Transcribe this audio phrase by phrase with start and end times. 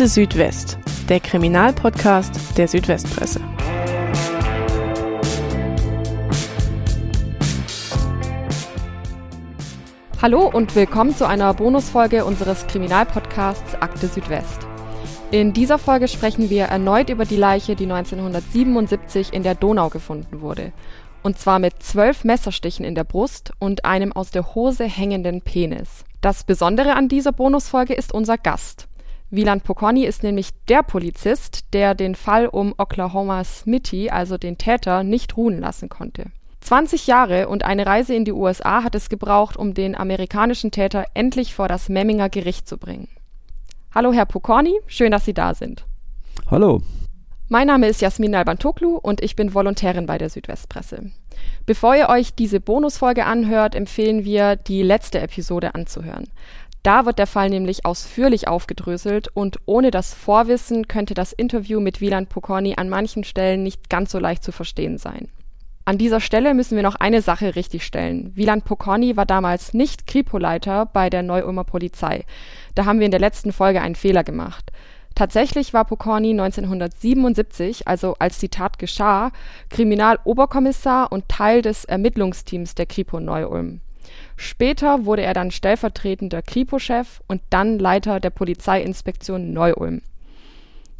[0.00, 0.78] Akte Südwest,
[1.10, 3.38] der Kriminalpodcast der Südwestpresse.
[10.22, 14.66] Hallo und willkommen zu einer Bonusfolge unseres Kriminalpodcasts Akte Südwest.
[15.32, 20.40] In dieser Folge sprechen wir erneut über die Leiche, die 1977 in der Donau gefunden
[20.40, 20.72] wurde.
[21.22, 26.06] Und zwar mit zwölf Messerstichen in der Brust und einem aus der Hose hängenden Penis.
[26.22, 28.86] Das Besondere an dieser Bonusfolge ist unser Gast.
[29.32, 35.04] Wieland Pokorny ist nämlich der Polizist, der den Fall um Oklahoma Smitty, also den Täter,
[35.04, 36.26] nicht ruhen lassen konnte.
[36.62, 41.04] 20 Jahre und eine Reise in die USA hat es gebraucht, um den amerikanischen Täter
[41.14, 43.08] endlich vor das Memminger Gericht zu bringen.
[43.94, 45.84] Hallo Herr Pokorny, schön, dass Sie da sind.
[46.50, 46.82] Hallo.
[47.48, 51.10] Mein Name ist Jasmin Albantoglu und ich bin Volontärin bei der Südwestpresse.
[51.66, 56.28] Bevor ihr euch diese Bonusfolge anhört, empfehlen wir, die letzte Episode anzuhören.
[56.82, 62.00] Da wird der Fall nämlich ausführlich aufgedröselt und ohne das Vorwissen könnte das Interview mit
[62.00, 65.28] Wieland Pokorny an manchen Stellen nicht ganz so leicht zu verstehen sein.
[65.84, 68.32] An dieser Stelle müssen wir noch eine Sache richtigstellen.
[68.34, 72.24] Wieland Pokorny war damals nicht Kripo-Leiter bei der Neu-Ulmer Polizei.
[72.74, 74.70] Da haben wir in der letzten Folge einen Fehler gemacht.
[75.14, 79.32] Tatsächlich war Pokorny 1977, also als die Tat geschah,
[79.68, 83.80] Kriminaloberkommissar und Teil des Ermittlungsteams der Kripo Neu-Ulm.
[84.42, 90.00] Später wurde er dann stellvertretender Kripo-Chef und dann Leiter der Polizeiinspektion Neu-Ulm.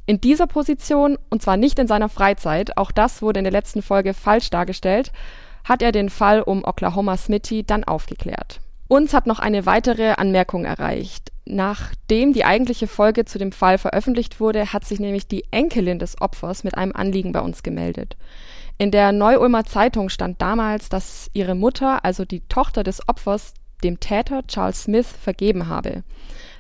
[0.05, 3.81] In dieser Position, und zwar nicht in seiner Freizeit, auch das wurde in der letzten
[3.81, 5.11] Folge falsch dargestellt,
[5.65, 8.61] hat er den Fall um Oklahoma Smitty dann aufgeklärt.
[8.89, 11.33] Uns hat noch eine weitere Anmerkung erreicht.
[11.47, 16.21] Nachdem die eigentliche Folge zu dem Fall veröffentlicht wurde, hat sich nämlich die Enkelin des
[16.21, 18.19] Opfers mit einem Anliegen bei uns gemeldet.
[18.81, 23.53] In der Neu-Ulmer Zeitung stand damals, dass ihre Mutter, also die Tochter des Opfers,
[23.85, 26.03] dem Täter Charles Smith vergeben habe.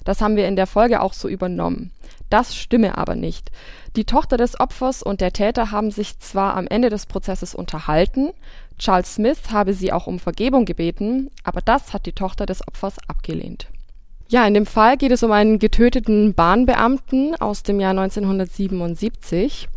[0.04, 1.92] Das haben wir in der Folge auch so übernommen.
[2.28, 3.50] Das stimme aber nicht.
[3.96, 8.32] Die Tochter des Opfers und der Täter haben sich zwar am Ende des Prozesses unterhalten,
[8.78, 12.98] Charles Smith habe sie auch um Vergebung gebeten, aber das hat die Tochter des Opfers
[13.08, 13.68] abgelehnt.
[14.28, 19.70] Ja, in dem Fall geht es um einen getöteten Bahnbeamten aus dem Jahr 1977.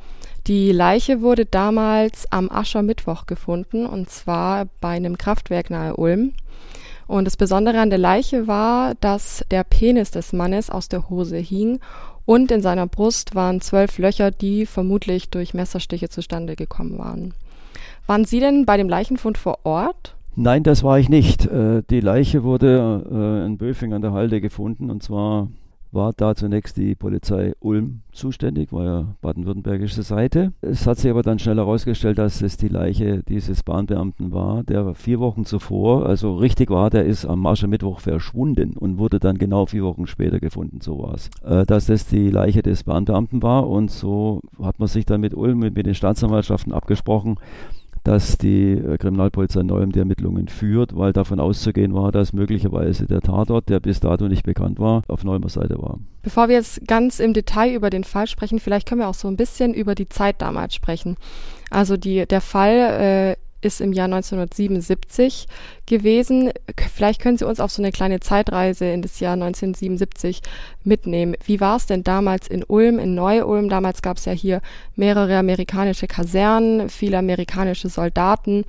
[0.47, 6.33] Die Leiche wurde damals am Aschermittwoch gefunden und zwar bei einem Kraftwerk nahe Ulm.
[7.07, 11.37] Und das Besondere an der Leiche war, dass der Penis des Mannes aus der Hose
[11.37, 11.79] hing
[12.25, 17.33] und in seiner Brust waren zwölf Löcher, die vermutlich durch Messerstiche zustande gekommen waren.
[18.05, 20.15] Waren Sie denn bei dem Leichenfund vor Ort?
[20.35, 21.45] Nein, das war ich nicht.
[21.45, 25.47] Äh, die Leiche wurde äh, in Böfing an der Halde gefunden und zwar
[25.93, 30.53] war da zunächst die Polizei Ulm zuständig, war ja baden-württembergische Seite.
[30.61, 34.95] Es hat sich aber dann schnell herausgestellt, dass es die Leiche dieses Bahnbeamten war, der
[34.95, 39.65] vier Wochen zuvor, also richtig war, der ist am Aschermittwoch verschwunden und wurde dann genau
[39.65, 41.29] vier Wochen später gefunden, so war es.
[41.43, 45.33] Äh, dass das die Leiche des Bahnbeamten war und so hat man sich dann mit
[45.33, 47.37] Ulm, mit, mit den Staatsanwaltschaften abgesprochen,
[48.03, 53.21] dass die äh, Kriminalpolizei Neuem die Ermittlungen führt, weil davon auszugehen war, dass möglicherweise der
[53.21, 55.99] Tatort, der bis dato nicht bekannt war, auf Neumer Seite war.
[56.21, 59.27] Bevor wir jetzt ganz im Detail über den Fall sprechen, vielleicht können wir auch so
[59.27, 61.17] ein bisschen über die Zeit damals sprechen.
[61.69, 65.47] Also die, der Fall äh, ist im Jahr 1977
[65.85, 66.51] gewesen.
[66.93, 70.41] Vielleicht können Sie uns auf so eine kleine Zeitreise in das Jahr 1977
[70.83, 71.35] mitnehmen.
[71.45, 73.69] Wie war es denn damals in Ulm, in Neu-Ulm?
[73.69, 74.61] Damals gab es ja hier
[74.95, 78.65] mehrere amerikanische Kasernen, viele amerikanische Soldaten.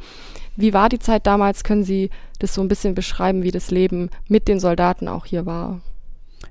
[0.56, 1.64] Wie war die Zeit damals?
[1.64, 5.46] Können Sie das so ein bisschen beschreiben, wie das Leben mit den Soldaten auch hier
[5.46, 5.80] war?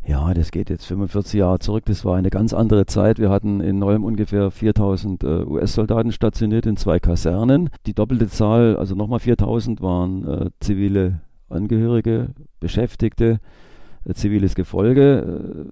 [0.06, 1.86] Ja, das geht jetzt 45 Jahre zurück.
[1.86, 3.20] Das war eine ganz andere Zeit.
[3.20, 7.70] Wir hatten in Neuem ungefähr 4000 äh, US-Soldaten stationiert in zwei Kasernen.
[7.86, 13.40] Die doppelte Zahl, also nochmal 4000, waren äh, zivile Angehörige, Beschäftigte
[14.14, 15.66] ziviles Gefolge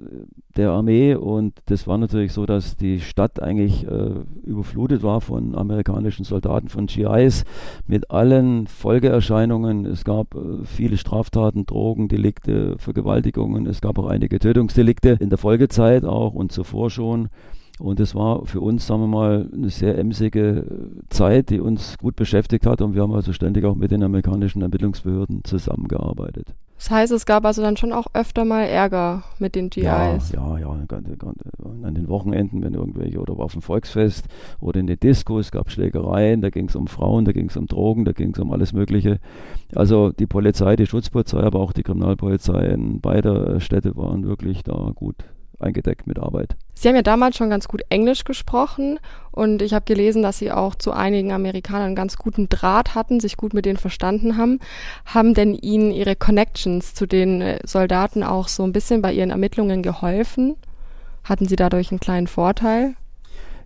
[0.55, 4.11] äh, der Armee und das war natürlich so, dass die Stadt eigentlich äh,
[4.43, 7.43] überflutet war von amerikanischen Soldaten, von GIs
[7.87, 9.85] mit allen Folgeerscheinungen.
[9.85, 15.37] Es gab äh, viele Straftaten, Drogen, Delikte, Vergewaltigungen, es gab auch einige Tötungsdelikte in der
[15.37, 17.29] Folgezeit auch und zuvor schon.
[17.79, 20.67] Und es war für uns, sagen wir mal, eine sehr emsige
[21.09, 22.79] Zeit, die uns gut beschäftigt hat.
[22.81, 26.53] Und wir haben also ständig auch mit den amerikanischen Ermittlungsbehörden zusammengearbeitet.
[26.81, 29.83] Das heißt, es gab also dann schon auch öfter mal Ärger mit den GIs.
[29.83, 30.69] Ja, ja, ja.
[30.71, 34.25] An den Wochenenden, wenn irgendwelche, oder auf dem Volksfest
[34.59, 37.67] oder in den Diskos gab Schlägereien, da ging es um Frauen, da ging es um
[37.67, 39.19] Drogen, da ging es um alles Mögliche.
[39.75, 44.91] Also die Polizei, die Schutzpolizei, aber auch die Kriminalpolizei in beider Städte waren wirklich da
[44.95, 45.17] gut
[45.61, 46.55] eingedeckt mit Arbeit.
[46.73, 48.99] Sie haben ja damals schon ganz gut Englisch gesprochen
[49.31, 53.37] und ich habe gelesen, dass Sie auch zu einigen Amerikanern ganz guten Draht hatten, sich
[53.37, 54.59] gut mit denen verstanden haben.
[55.05, 59.29] Haben denn Ihnen Ihre Connections zu den äh, Soldaten auch so ein bisschen bei Ihren
[59.29, 60.55] Ermittlungen geholfen?
[61.23, 62.95] Hatten Sie dadurch einen kleinen Vorteil?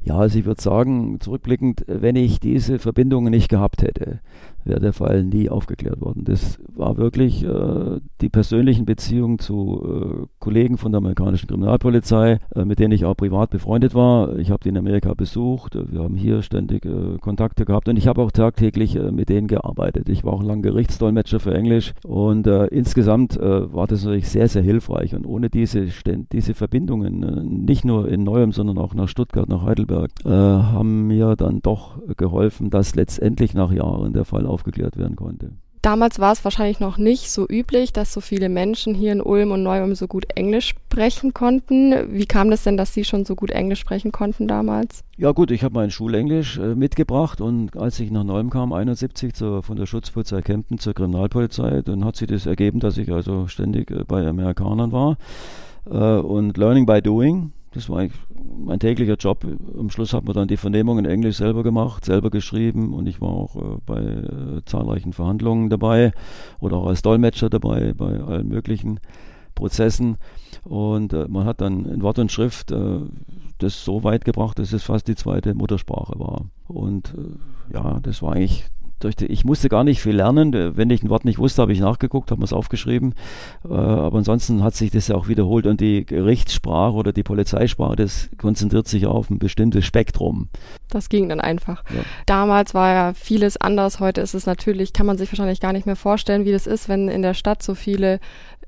[0.06, 4.20] Ja, also ich würde sagen, zurückblickend, wenn ich diese Verbindungen nicht gehabt hätte,
[4.66, 6.24] wäre der Fall nie aufgeklärt worden.
[6.26, 12.66] Das war wirklich äh, die persönlichen Beziehungen zu äh, Kollegen von der amerikanischen Kriminalpolizei, äh,
[12.66, 14.38] mit denen ich auch privat befreundet war.
[14.38, 18.08] Ich habe die in Amerika besucht, wir haben hier ständig äh, Kontakte gehabt und ich
[18.08, 20.10] habe auch tagtäglich äh, mit denen gearbeitet.
[20.10, 24.62] Ich war auch lang Gerichtsdolmetscher für Englisch und äh, insgesamt war das natürlich sehr, sehr
[24.62, 25.88] hilfreich und ohne diese,
[26.32, 31.62] diese Verbindungen, nicht nur in Neuem, sondern auch nach Stuttgart, nach Heidelberg, haben mir dann
[31.62, 35.52] doch geholfen, dass letztendlich nach Jahren der Fall aufgeklärt werden konnte.
[35.86, 39.52] Damals war es wahrscheinlich noch nicht so üblich, dass so viele Menschen hier in Ulm
[39.52, 41.94] und Neu-Ulm so gut Englisch sprechen konnten.
[42.12, 45.04] Wie kam das denn, dass Sie schon so gut Englisch sprechen konnten damals?
[45.16, 49.36] Ja gut, ich habe mein Schulenglisch äh, mitgebracht und als ich nach Neu-Ulm kam, 71
[49.36, 53.46] zur, von der Schutzpolizei Kempten zur Kriminalpolizei, dann hat sich das ergeben, dass ich also
[53.46, 55.18] ständig äh, bei Amerikanern war
[55.86, 57.52] äh, und Learning by Doing.
[57.76, 58.08] Das war
[58.58, 59.46] mein täglicher Job.
[59.78, 63.20] Am Schluss hat man dann die Vernehmung in Englisch selber gemacht, selber geschrieben und ich
[63.20, 66.14] war auch äh, bei äh, zahlreichen Verhandlungen dabei
[66.60, 69.02] oder auch als Dolmetscher dabei bei allen möglichen
[69.56, 70.18] Prozessen.
[70.64, 73.00] Und äh, man hat dann in Wort und Schrift äh,
[73.58, 76.46] das so weit gebracht, dass es fast die zweite Muttersprache war.
[76.68, 78.66] Und äh, ja, das war eigentlich
[79.06, 80.54] durch die, ich musste gar nicht viel lernen.
[80.76, 83.14] Wenn ich ein Wort nicht wusste, habe ich nachgeguckt, habe es aufgeschrieben.
[83.64, 87.96] Äh, aber ansonsten hat sich das ja auch wiederholt und die Gerichtssprache oder die Polizeisprache,
[87.96, 90.50] das konzentriert sich auf ein bestimmtes Spektrum.
[90.90, 91.84] Das ging dann einfach.
[91.94, 92.02] Ja.
[92.26, 94.00] Damals war ja vieles anders.
[94.00, 96.90] Heute ist es natürlich, kann man sich wahrscheinlich gar nicht mehr vorstellen, wie das ist,
[96.90, 98.20] wenn in der Stadt so viele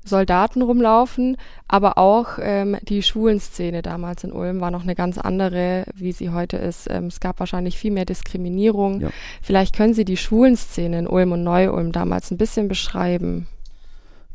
[0.08, 1.36] Soldaten rumlaufen,
[1.68, 6.30] aber auch ähm, die Schulenszene damals in Ulm war noch eine ganz andere, wie sie
[6.30, 6.88] heute ist.
[6.90, 9.00] Ähm, es gab wahrscheinlich viel mehr Diskriminierung.
[9.00, 9.10] Ja.
[9.42, 13.46] Vielleicht können Sie die Schwulenszene in Ulm und Neu-Ulm damals ein bisschen beschreiben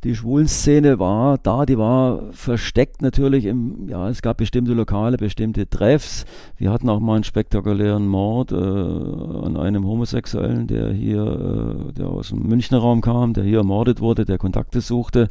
[0.03, 5.69] die Schwulenszene war da, die war versteckt natürlich im, ja, es gab bestimmte Lokale, bestimmte
[5.69, 6.25] Treffs.
[6.57, 12.07] Wir hatten auch mal einen spektakulären Mord äh, an einem Homosexuellen, der hier, äh, der
[12.07, 15.29] aus dem Münchner Raum kam, der hier ermordet wurde, der Kontakte suchte.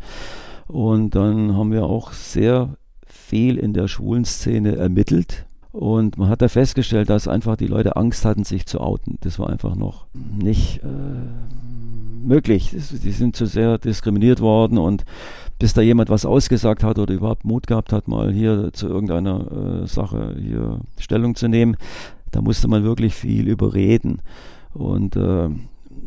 [0.69, 5.47] Und dann haben wir auch sehr viel in der Schwulenszene ermittelt.
[5.73, 9.19] Und man hat da festgestellt, dass einfach die Leute Angst hatten, sich zu outen.
[9.23, 10.87] Das war einfach noch nicht äh,
[12.23, 12.71] möglich.
[12.71, 15.05] Die sind zu sehr diskriminiert worden und
[15.59, 19.83] bis da jemand was ausgesagt hat oder überhaupt Mut gehabt hat, mal hier zu irgendeiner
[19.83, 21.77] äh, Sache hier Stellung zu nehmen,
[22.33, 24.21] da musste man wirklich viel überreden.
[24.75, 25.49] Und äh,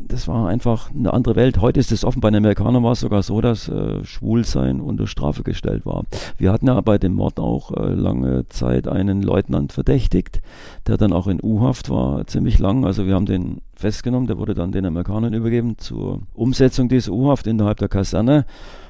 [0.07, 1.59] das war einfach eine andere Welt.
[1.61, 2.21] Heute ist es offen.
[2.21, 6.03] Bei den Amerikanern war es sogar so, dass äh, Schwulsein unter Strafe gestellt war.
[6.37, 10.41] Wir hatten ja bei dem Mord auch äh, lange Zeit einen Leutnant verdächtigt,
[10.87, 12.85] der dann auch in U-Haft war, ziemlich lang.
[12.85, 17.47] Also wir haben den festgenommen, der wurde dann den Amerikanern übergeben zur Umsetzung dieser U-Haft
[17.47, 18.45] innerhalb der Kaserne.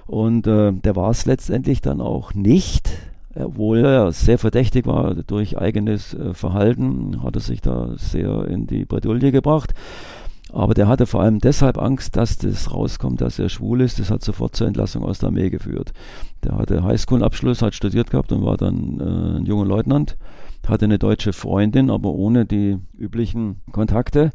[0.08, 2.92] Und äh, der war es letztendlich dann auch nicht
[3.38, 8.66] obwohl er sehr verdächtig war durch eigenes äh, Verhalten, hat er sich da sehr in
[8.66, 9.74] die Bredouille gebracht.
[10.52, 14.00] Aber der hatte vor allem deshalb Angst, dass das rauskommt, dass er schwul ist.
[14.00, 15.92] Das hat sofort zur Entlassung aus der Armee geführt.
[16.44, 20.18] Der hatte Highschool-Abschluss, hat studiert gehabt und war dann äh, ein junger Leutnant.
[20.68, 24.32] Hatte eine deutsche Freundin, aber ohne die üblichen Kontakte.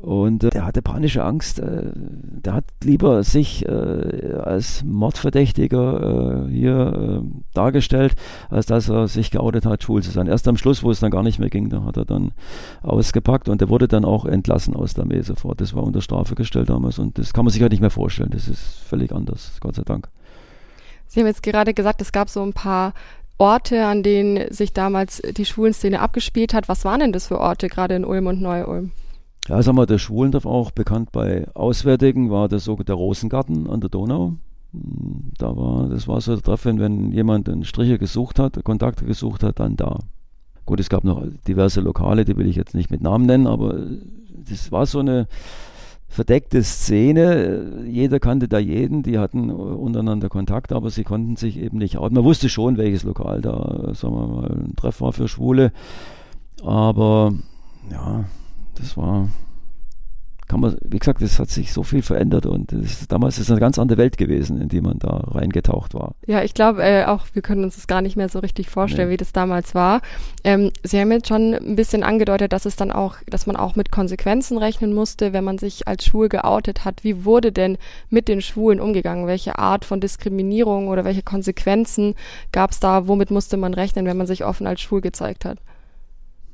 [0.00, 1.58] Und äh, der hatte panische Angst.
[1.58, 8.14] Äh, der hat lieber sich äh, als Mordverdächtiger äh, hier äh, dargestellt,
[8.48, 10.26] als dass er sich geoutet hat, schwul zu sein.
[10.26, 12.32] Erst am Schluss, wo es dann gar nicht mehr ging, da hat er dann
[12.82, 15.60] ausgepackt und der wurde dann auch entlassen aus der Armee sofort.
[15.60, 18.30] Das war unter Strafe gestellt damals und das kann man sich halt nicht mehr vorstellen.
[18.30, 20.08] Das ist völlig anders, Gott sei Dank.
[21.08, 22.94] Sie haben jetzt gerade gesagt, es gab so ein paar
[23.36, 26.68] Orte, an denen sich damals die Schwulenszene abgespielt hat.
[26.68, 28.92] Was waren denn das für Orte, gerade in Ulm und Neu-Ulm?
[29.50, 34.34] Ja, sagen wir, der Schwulendorf auch bekannt bei Auswärtigen war der Rosengarten an der Donau.
[34.72, 39.04] Hm, da war, das war so der Treffen, wenn jemand einen Stricher gesucht hat, Kontakte
[39.04, 39.98] gesucht hat, dann da.
[40.66, 43.88] Gut, es gab noch diverse Lokale, die will ich jetzt nicht mit Namen nennen, aber
[44.48, 45.26] das war so eine
[46.06, 47.82] verdeckte Szene.
[47.88, 52.14] Jeder kannte da jeden, die hatten untereinander Kontakt, aber sie konnten sich eben nicht outen.
[52.14, 55.72] Man wusste schon, welches Lokal da, sagen wir mal, ein Treff war für Schwule.
[56.62, 57.32] Aber
[57.90, 58.26] ja,
[58.80, 59.28] das war,
[60.50, 63.50] kann man, wie gesagt, es hat sich so viel verändert und das, damals ist es
[63.52, 66.16] eine ganz andere Welt gewesen, in die man da reingetaucht war.
[66.26, 69.06] Ja, ich glaube äh, auch, wir können uns das gar nicht mehr so richtig vorstellen,
[69.06, 69.12] nee.
[69.12, 70.00] wie das damals war.
[70.42, 73.76] Ähm, Sie haben jetzt schon ein bisschen angedeutet, dass es dann auch, dass man auch
[73.76, 77.04] mit Konsequenzen rechnen musste, wenn man sich als schwul geoutet hat.
[77.04, 79.28] Wie wurde denn mit den Schwulen umgegangen?
[79.28, 82.16] Welche Art von Diskriminierung oder welche Konsequenzen
[82.50, 83.06] gab es da?
[83.06, 85.58] Womit musste man rechnen, wenn man sich offen als schwul gezeigt hat?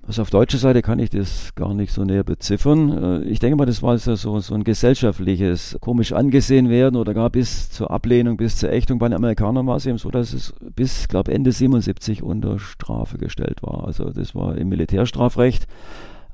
[0.07, 3.25] Also auf deutscher Seite kann ich das gar nicht so näher beziffern.
[3.25, 7.29] Äh, ich denke mal, das war so, so ein gesellschaftliches, komisch angesehen werden oder gar
[7.29, 9.01] bis zur Ablehnung, bis zur Ächtung.
[9.01, 13.19] Bei den Amerikanern war es eben so, dass es bis, glaube Ende 77 unter Strafe
[13.19, 13.85] gestellt war.
[13.85, 15.67] Also das war im Militärstrafrecht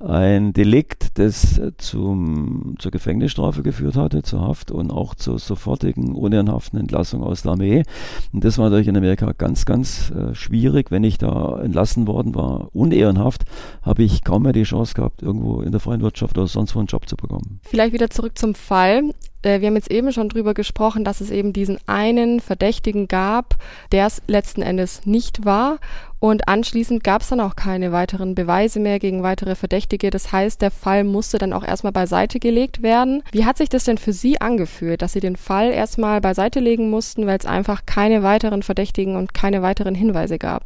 [0.07, 6.79] ein Delikt, das zum, zur Gefängnisstrafe geführt hatte, zur Haft und auch zur sofortigen unehrenhaften
[6.79, 7.83] Entlassung aus der Armee.
[8.33, 10.91] Und das war natürlich in Amerika ganz, ganz äh, schwierig.
[10.91, 13.45] Wenn ich da entlassen worden war, unehrenhaft,
[13.83, 16.81] habe ich kaum mehr die Chance gehabt, irgendwo in der freien Wirtschaft oder sonst wo
[16.81, 17.61] einen Job zu bekommen.
[17.63, 19.11] Vielleicht wieder zurück zum Fall.
[19.43, 23.57] Äh, wir haben jetzt eben schon drüber gesprochen, dass es eben diesen einen Verdächtigen gab,
[23.93, 25.79] der es letzten Endes nicht war.
[26.19, 30.11] Und anschließend gab es dann auch keine weiteren Beweise mehr gegen weitere Verdächtige.
[30.11, 33.25] Das heißt, der Fall musste dann auch erstmal beiseite gelegt werden.
[33.33, 36.91] Wie hat sich das denn für Sie angefühlt, dass Sie den Fall erstmal beiseite legen
[36.91, 40.65] mussten, weil es einfach keine weiteren Verdächtigen und keine weiteren Hinweise gab?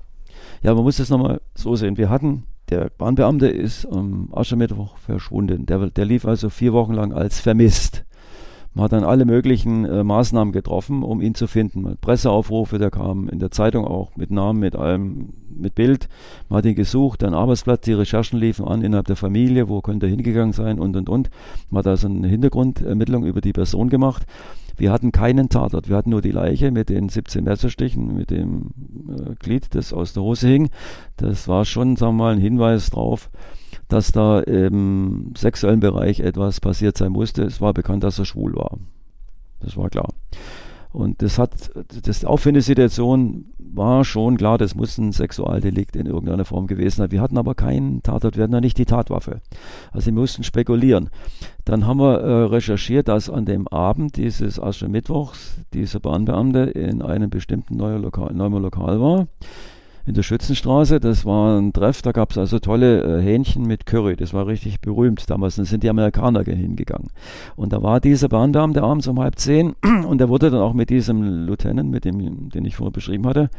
[0.62, 1.96] Ja, man muss das nochmal so sehen.
[1.96, 5.66] Wir hatten der Bahnbeamte ist am Aschermittwoch verschwunden.
[5.66, 8.04] Der, der lief also vier Wochen lang als vermisst.
[8.76, 11.96] Man hat dann alle möglichen äh, Maßnahmen getroffen, um ihn zu finden.
[11.98, 16.10] Presseaufrufe, der kam in der Zeitung auch mit Namen, mit allem, mit Bild.
[16.50, 20.04] Man hat ihn gesucht, dann Arbeitsplatz, die Recherchen liefen an innerhalb der Familie, wo könnte
[20.04, 21.30] er hingegangen sein und und und.
[21.70, 24.26] Man hat also eine Hintergrundermittlung über die Person gemacht.
[24.76, 28.72] Wir hatten keinen Tatort, wir hatten nur die Leiche mit den 17 Messerstichen, mit dem
[29.08, 30.68] äh, Glied, das aus der Hose hing.
[31.16, 33.30] Das war schon, sagen wir mal, ein Hinweis drauf,
[33.88, 37.42] dass da im sexuellen Bereich etwas passiert sein musste.
[37.44, 38.78] Es war bekannt, dass er schwul war.
[39.60, 40.08] Das war klar.
[40.96, 41.70] Und das hat,
[42.04, 47.10] das auffindende Situation war schon klar, das muss ein Sexualdelikt in irgendeiner Form gewesen sein.
[47.10, 49.42] Wir hatten aber keinen Tatort, wir hatten ja nicht die Tatwaffe.
[49.92, 51.10] Also wir mussten spekulieren.
[51.66, 57.28] Dann haben wir äh, recherchiert, dass an dem Abend dieses Aschermittwochs dieser Bahnbeamte in einem
[57.28, 59.26] bestimmten Neuer Lokal, Neuer Lokal war
[60.06, 61.00] in der Schützenstraße.
[61.00, 64.16] Das war ein Treff, da gab es also tolle äh, Hähnchen mit Curry.
[64.16, 65.56] Das war richtig berühmt damals.
[65.56, 67.08] Dann sind die Amerikaner hingegangen.
[67.56, 69.74] Und da war dieser Bahndamm, abends um halb zehn,
[70.08, 73.50] und der wurde dann auch mit diesem Lieutenant, mit dem, den ich vorher beschrieben hatte,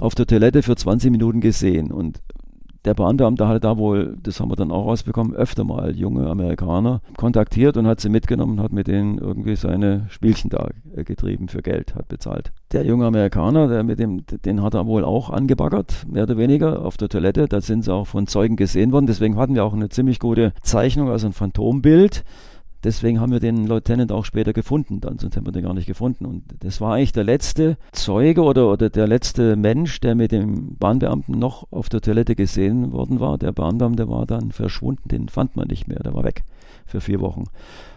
[0.00, 1.90] auf der Toilette für 20 Minuten gesehen.
[1.90, 2.20] Und
[2.84, 7.02] der Beamte hatte da wohl, das haben wir dann auch rausbekommen, öfter mal junge Amerikaner
[7.16, 11.62] kontaktiert und hat sie mitgenommen, hat mit denen irgendwie seine Spielchen da äh, getrieben für
[11.62, 12.52] Geld, hat bezahlt.
[12.72, 16.84] Der junge Amerikaner, der mit dem, den hat er wohl auch angebaggert, mehr oder weniger,
[16.84, 17.48] auf der Toilette.
[17.48, 19.06] Da sind sie auch von Zeugen gesehen worden.
[19.06, 22.24] Deswegen hatten wir auch eine ziemlich gute Zeichnung, also ein Phantombild
[22.82, 25.86] Deswegen haben wir den Lieutenant auch später gefunden, dann, sonst hätten wir den gar nicht
[25.86, 26.24] gefunden.
[26.24, 30.76] Und das war eigentlich der letzte Zeuge oder, oder der letzte Mensch, der mit dem
[30.76, 33.38] Bahnbeamten noch auf der Toilette gesehen worden war.
[33.38, 36.44] Der Bahnbeamte war dann verschwunden, den fand man nicht mehr, der war weg
[36.86, 37.44] für vier Wochen.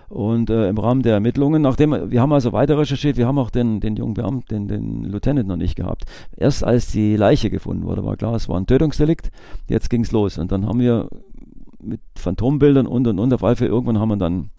[0.10, 3.50] Und äh, im Rahmen der Ermittlungen, nachdem wir haben also weiter recherchiert, wir haben auch
[3.50, 6.06] den, den jungen Beamten, den, den Lieutenant noch nicht gehabt.
[6.38, 9.32] Erst als die Leiche gefunden wurde, war klar, es war ein Tötungsdelikt.
[9.68, 10.38] Jetzt ging es los.
[10.38, 11.10] Und dann haben wir
[11.84, 13.34] mit Phantombildern und und und.
[13.34, 14.50] Auf alle Fälle irgendwann haben wir dann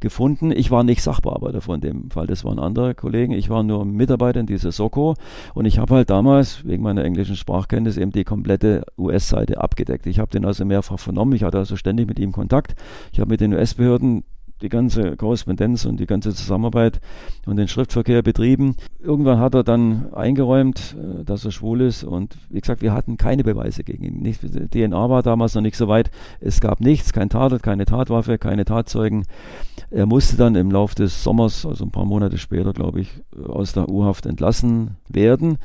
[0.00, 0.50] gefunden.
[0.50, 3.32] Ich war nicht Sachbearbeiter von dem Fall, das waren andere Kollegen.
[3.32, 5.14] Ich war nur Mitarbeiter in dieser Soko
[5.54, 10.06] und ich habe halt damals wegen meiner englischen Sprachkenntnis eben die komplette US-Seite abgedeckt.
[10.06, 11.32] Ich habe den also mehrfach vernommen.
[11.32, 12.74] Ich hatte also ständig mit ihm Kontakt.
[13.12, 14.24] Ich habe mit den US-Behörden
[14.62, 17.00] die ganze Korrespondenz und die ganze Zusammenarbeit
[17.46, 18.76] und den Schriftverkehr betrieben.
[19.00, 23.16] Irgendwann hat er dann eingeräumt, äh, dass er schwul ist und wie gesagt, wir hatten
[23.16, 24.22] keine Beweise gegen ihn.
[24.22, 26.10] Nicht, DNA war damals noch nicht so weit.
[26.40, 29.24] Es gab nichts, kein Tatort, keine Tatwaffe, keine Tatzeugen.
[29.90, 33.10] Er musste dann im Laufe des Sommers, also ein paar Monate später, glaube ich,
[33.46, 35.58] aus der U-Haft entlassen werden.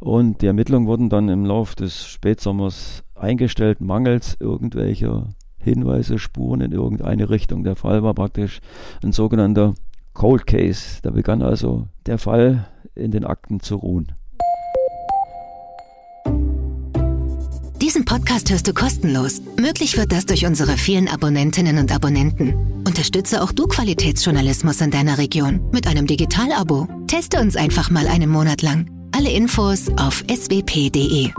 [0.00, 5.28] Und die Ermittlungen wurden dann im Laufe des Spätsommers eingestellt, mangels irgendwelcher
[5.60, 7.64] Hinweise, Spuren in irgendeine Richtung.
[7.64, 8.60] Der Fall war praktisch
[9.02, 9.74] ein sogenannter
[10.14, 11.00] Cold Case.
[11.02, 14.12] Da begann also der Fall in den Akten zu ruhen.
[17.80, 19.40] Diesen Podcast hörst du kostenlos.
[19.58, 22.54] Möglich wird das durch unsere vielen Abonnentinnen und Abonnenten.
[22.86, 26.86] Unterstütze auch du Qualitätsjournalismus in deiner Region mit einem Digital-Abo.
[27.06, 28.90] Teste uns einfach mal einen Monat lang.
[29.12, 31.30] Alle Infos auf swp.de.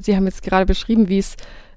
[0.00, 1.36] Sie haben jetzt gerade beschrieben, wie es,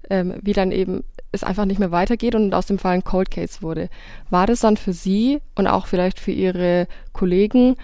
[0.10, 3.32] ähm, wie dann eben es einfach nicht mehr weitergeht und aus dem Fall ein Cold
[3.32, 3.90] Case wurde.
[4.30, 7.76] War das dann für Sie und auch vielleicht für Ihre Kollegen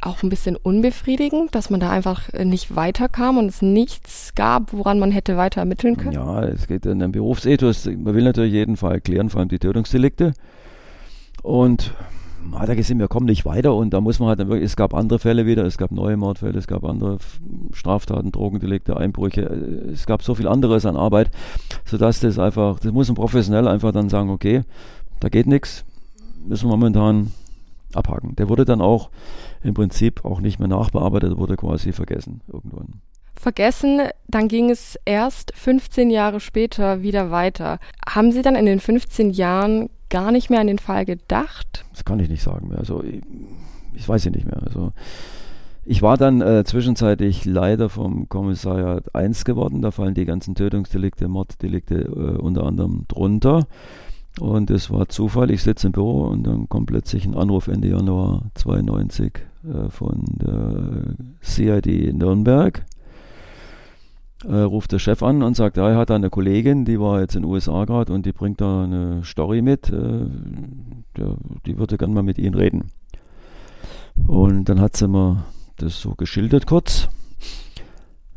[0.00, 4.98] auch ein bisschen unbefriedigend, dass man da einfach nicht weiterkam und es nichts gab, woran
[4.98, 6.12] man hätte weiter ermitteln können?
[6.12, 7.86] Ja, es geht in den Berufsethos.
[7.86, 10.34] Man will natürlich jeden Fall klären, vor allem die Tötungsdelikte.
[11.42, 11.94] Und
[12.54, 15.18] hat ja gesehen, wir kommen nicht weiter und da muss man halt, es gab andere
[15.18, 17.18] Fälle wieder, es gab neue Mordfälle, es gab andere
[17.72, 19.42] Straftaten, Drogendelikte, Einbrüche,
[19.92, 21.30] es gab so viel anderes an Arbeit,
[21.84, 24.62] sodass das einfach, das muss ein professionell einfach dann sagen, okay,
[25.20, 25.84] da geht nichts,
[26.46, 27.32] müssen wir momentan
[27.94, 28.36] abhaken.
[28.36, 29.10] Der wurde dann auch
[29.62, 33.00] im Prinzip auch nicht mehr nachbearbeitet, wurde quasi vergessen irgendwann.
[33.34, 34.02] vergessen.
[34.28, 37.78] Dann ging es erst 15 Jahre später wieder weiter.
[38.08, 41.84] Haben Sie dann in den 15 Jahren gar nicht mehr an den Fall gedacht?
[41.92, 42.78] Das kann ich nicht sagen mehr.
[42.78, 43.22] Also ich,
[43.94, 44.62] ich weiß es nicht mehr.
[44.62, 44.92] Also
[45.84, 49.82] ich war dann äh, zwischenzeitlich Leiter vom Kommissariat 1 geworden.
[49.82, 53.66] Da fallen die ganzen Tötungsdelikte, Morddelikte äh, unter anderem drunter.
[54.40, 57.88] Und es war Zufall, ich sitze im Büro und dann kommt plötzlich ein Anruf Ende
[57.88, 59.32] Januar 92
[59.64, 62.84] äh, von der CID Nürnberg.
[64.48, 67.20] Äh, ruft der Chef an und sagt, ja, er hat da eine Kollegin, die war
[67.20, 70.26] jetzt in den USA gerade und die bringt da eine Story mit, äh,
[71.16, 71.36] der,
[71.66, 72.92] die würde gerne mal mit Ihnen reden.
[74.28, 75.44] Und dann hat sie mir
[75.78, 77.08] das so geschildert kurz.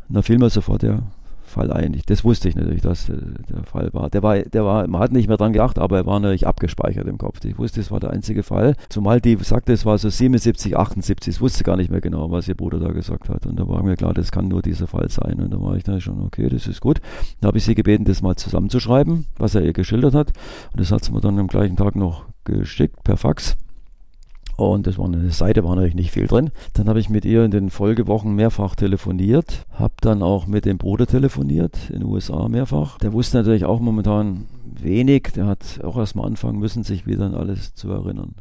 [0.09, 1.03] Da fiel mir sofort der
[1.49, 1.99] Fall ein.
[2.05, 3.17] Das wusste ich natürlich, dass äh,
[3.49, 4.09] der Fall war.
[4.09, 7.07] Der war, der war, man hat nicht mehr dran gedacht, aber er war natürlich abgespeichert
[7.07, 7.43] im Kopf.
[7.43, 8.75] Ich wusste, es war der einzige Fall.
[8.89, 11.35] Zumal die sagte, es war so 77, 78.
[11.35, 13.45] Ich wusste gar nicht mehr genau, was ihr Bruder da gesagt hat.
[13.45, 15.39] Und da war mir klar, das kann nur dieser Fall sein.
[15.39, 17.01] Und da war ich dann schon, okay, das ist gut.
[17.41, 20.33] Dann habe ich sie gebeten, das mal zusammenzuschreiben, was er ihr geschildert hat.
[20.71, 23.57] Und das hat sie mir dann am gleichen Tag noch geschickt per Fax.
[24.59, 26.51] Und das war eine Seite, war natürlich nicht viel drin.
[26.73, 30.77] Dann habe ich mit ihr in den Folgewochen mehrfach telefoniert, habe dann auch mit dem
[30.77, 32.97] Bruder telefoniert, in den USA mehrfach.
[32.97, 37.35] Der wusste natürlich auch momentan wenig, der hat auch erstmal anfangen müssen, sich wieder an
[37.35, 38.35] alles zu erinnern.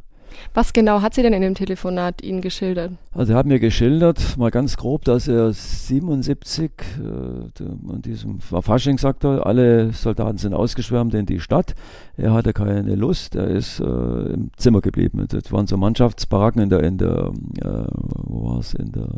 [0.53, 2.91] Was genau hat sie denn in dem Telefonat Ihnen geschildert?
[3.13, 8.97] Also er hat mir geschildert, mal ganz grob, dass er 77, äh, an diesem Fasching
[8.97, 11.75] sagt er, alle Soldaten sind ausgeschwärmt in die Stadt.
[12.17, 15.25] Er hatte keine Lust, er ist äh, im Zimmer geblieben.
[15.27, 17.31] Das waren so Mannschaftsbaracken in der, in der
[17.61, 17.85] äh,
[18.23, 19.09] wo war es, in der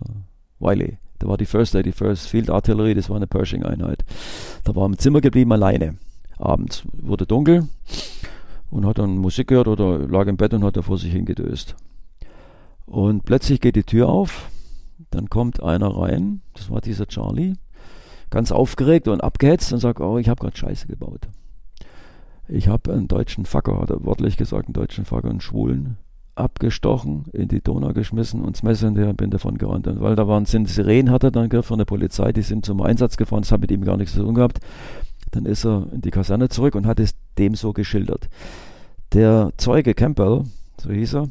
[0.59, 0.97] Wiley.
[1.19, 4.03] Da war die First Lady First Field Artillerie, das war eine Pershing-Einheit.
[4.63, 5.95] Da war er im Zimmer geblieben alleine.
[6.39, 7.67] Abends wurde dunkel
[8.71, 11.75] und hat dann Musik gehört oder lag im Bett und hat da vor sich hingedöst.
[12.85, 14.49] Und plötzlich geht die Tür auf,
[15.11, 17.53] dann kommt einer rein, das war dieser Charlie,
[18.29, 21.27] ganz aufgeregt und abgehetzt und sagt, oh, ich habe gerade Scheiße gebaut.
[22.47, 25.97] Ich habe einen deutschen Facker, hat er wörtlich gesagt, einen deutschen Facker, einen Schwulen,
[26.35, 29.87] abgestochen, in die Donau geschmissen und das Messer in der bin davon gerannt.
[29.87, 32.81] Und weil da waren, Sirenen, hat er dann gehört von der Polizei, die sind zum
[32.81, 34.59] Einsatz gefahren, das hat mit ihm gar nichts zu tun gehabt.
[35.31, 38.29] Dann ist er in die Kaserne zurück und hat es dem so geschildert.
[39.13, 40.43] Der Zeuge Campbell,
[40.77, 41.29] so hieß er,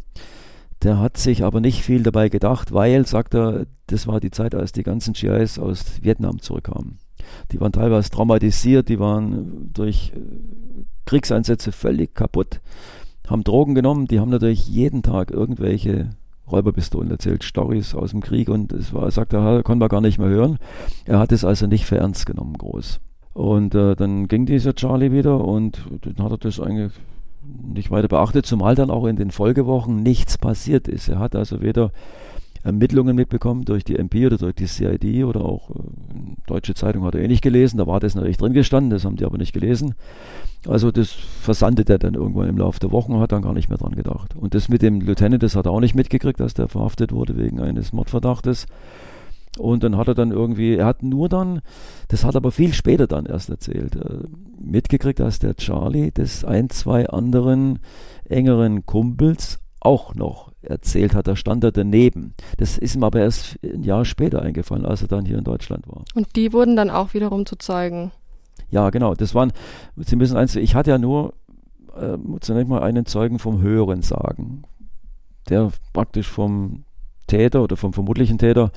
[0.83, 4.55] der hat sich aber nicht viel dabei gedacht, weil, sagt er, das war die Zeit,
[4.55, 6.99] als die ganzen GIs aus Vietnam zurückkamen.
[7.53, 10.21] Die waren teilweise traumatisiert, die waren durch äh,
[11.05, 12.61] Kriegseinsätze völlig kaputt,
[13.29, 16.11] haben Drogen genommen, die haben natürlich jeden Tag irgendwelche
[16.51, 20.19] Räuberpistolen erzählt, Stories aus dem Krieg und es war, sagt er, konnte man gar nicht
[20.19, 20.59] mehr hören.
[21.05, 23.01] Er hat es also nicht für ernst genommen, groß.
[23.33, 26.93] Und äh, dann ging dieser Charlie wieder und dann hat er das eigentlich
[27.43, 31.09] nicht weiter beachtet, zumal dann auch in den Folgewochen nichts passiert ist.
[31.09, 31.93] Er hat also weder
[32.63, 35.75] Ermittlungen mitbekommen durch die MP oder durch die CID oder auch äh,
[36.47, 39.17] Deutsche Zeitung hat er eh nicht gelesen, da war das natürlich drin gestanden, das haben
[39.17, 39.95] die aber nicht gelesen.
[40.69, 43.71] Also das versandete er dann irgendwann im Laufe der Wochen und hat dann gar nicht
[43.71, 44.37] mehr dran gedacht.
[44.37, 47.39] Und das mit dem Lieutenant, das hat er auch nicht mitgekriegt, dass der verhaftet wurde
[47.39, 48.67] wegen eines Mordverdachtes.
[49.59, 51.61] Und dann hat er dann irgendwie, er hat nur dann,
[52.09, 54.21] das hat aber viel später dann erst erzählt, äh,
[54.61, 57.81] mitgekriegt, dass der Charlie das ein, zwei anderen
[58.29, 61.27] engeren Kumpels auch noch erzählt hat.
[61.27, 62.35] Da stand er daneben.
[62.59, 65.89] Das ist ihm aber erst ein Jahr später eingefallen, als er dann hier in Deutschland
[65.89, 66.05] war.
[66.15, 68.13] Und die wurden dann auch wiederum zu Zeugen.
[68.71, 69.15] Ja, genau.
[69.15, 69.53] Das waren,
[69.97, 71.35] Sie müssen eins, ich hatte ja nur
[71.97, 74.63] äh, zunächst mal einen Zeugen vom Hören sagen,
[75.49, 76.85] der praktisch vom
[77.27, 78.71] Täter oder vom vermutlichen Täter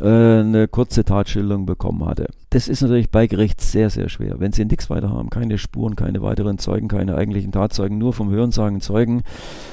[0.00, 2.28] eine kurze Tatschilderung bekommen hatte.
[2.50, 4.40] Das ist natürlich bei Gericht sehr, sehr schwer.
[4.40, 8.30] Wenn Sie nichts weiter haben, keine Spuren, keine weiteren Zeugen, keine eigentlichen Tatzeugen, nur vom
[8.30, 9.22] Hörensagen Zeugen,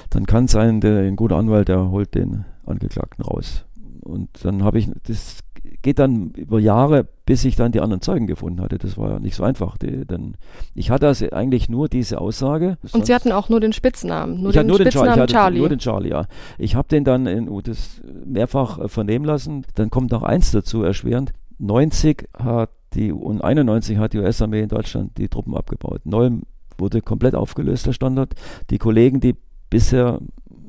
[0.10, 3.66] dann kann es sein, der, ein guter Anwalt, der holt den Angeklagten raus.
[4.02, 5.40] Und dann habe ich, das
[5.82, 8.78] geht dann über Jahre, bis ich dann die anderen Zeugen gefunden hatte.
[8.78, 9.78] Das war ja nicht so einfach.
[9.78, 10.36] Die, denn
[10.76, 12.78] ich hatte also eigentlich nur diese Aussage.
[12.92, 15.60] Und Sie hatten auch nur den Spitznamen, nur ich den nur Spitznamen den Char Charlie.
[15.60, 16.26] Nur den Charlie, ja.
[16.58, 19.66] Ich habe den dann in, oh, das mehrfach äh, vernehmen lassen.
[19.76, 21.32] Dann kommt noch eins dazu erschwerend.
[21.60, 26.02] 90 hat die und 91 hat die US-Armee in Deutschland die Truppen abgebaut.
[26.06, 26.32] Neu
[26.78, 28.34] wurde komplett aufgelöst, der Standard.
[28.70, 29.36] Die Kollegen, die
[29.70, 30.20] bisher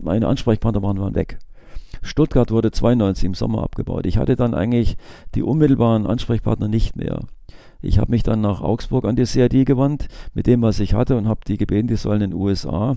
[0.02, 1.38] meine Ansprechpartner waren, waren weg.
[2.02, 4.06] Stuttgart wurde 92 im Sommer abgebaut.
[4.06, 4.96] Ich hatte dann eigentlich
[5.34, 7.20] die unmittelbaren Ansprechpartner nicht mehr.
[7.82, 11.16] Ich habe mich dann nach Augsburg an die CID gewandt mit dem, was ich hatte
[11.16, 12.96] und habe die gebeten, die sollen in den USA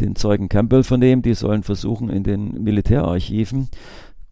[0.00, 3.68] den Zeugen Campbell vernehmen, die sollen versuchen in den Militärarchiven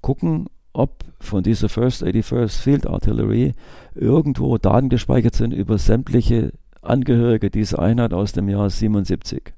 [0.02, 3.54] gucken, ob von dieser First 81st Field Artillery
[3.94, 9.54] irgendwo Daten gespeichert sind über sämtliche Angehörige dieser Einheit aus dem Jahr 77.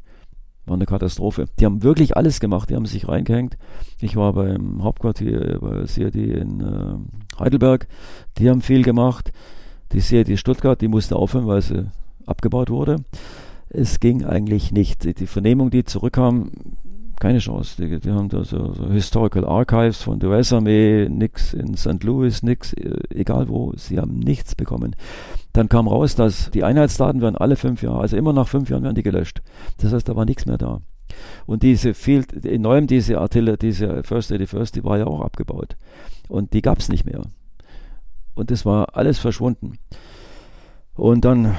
[0.67, 1.47] War eine Katastrophe.
[1.59, 3.57] Die haben wirklich alles gemacht, die haben sich reingehängt.
[4.01, 7.87] Ich war beim Hauptquartier bei CRD in äh, Heidelberg,
[8.39, 9.33] die haben viel gemacht.
[9.93, 11.89] Die CIT Stuttgart, die musste aufhören, weil sie
[12.27, 12.97] abgebaut wurde.
[13.69, 15.05] Es ging eigentlich nicht.
[15.05, 16.51] Die, die Vernehmung, die zurückkam,
[17.19, 17.77] keine Chance.
[17.83, 22.03] Die, die haben da so, so, Historical Archives von der US-Armee, nix in St.
[22.03, 24.97] Louis, nix, äh, egal wo, sie haben nichts bekommen.
[25.57, 28.83] Dann kam raus, dass die Einheitsdaten werden alle fünf Jahre, also immer nach fünf Jahren
[28.83, 29.41] werden die gelöscht.
[29.79, 30.83] Das heißt, da war nichts mehr da.
[31.47, 35.79] Und diese Field, in Neuem, diese Artillerie, diese First 81st, die war ja auch abgebaut.
[36.29, 37.23] Und die gab es nicht mehr.
[38.35, 39.79] Und das war alles verschwunden.
[40.95, 41.57] Und dann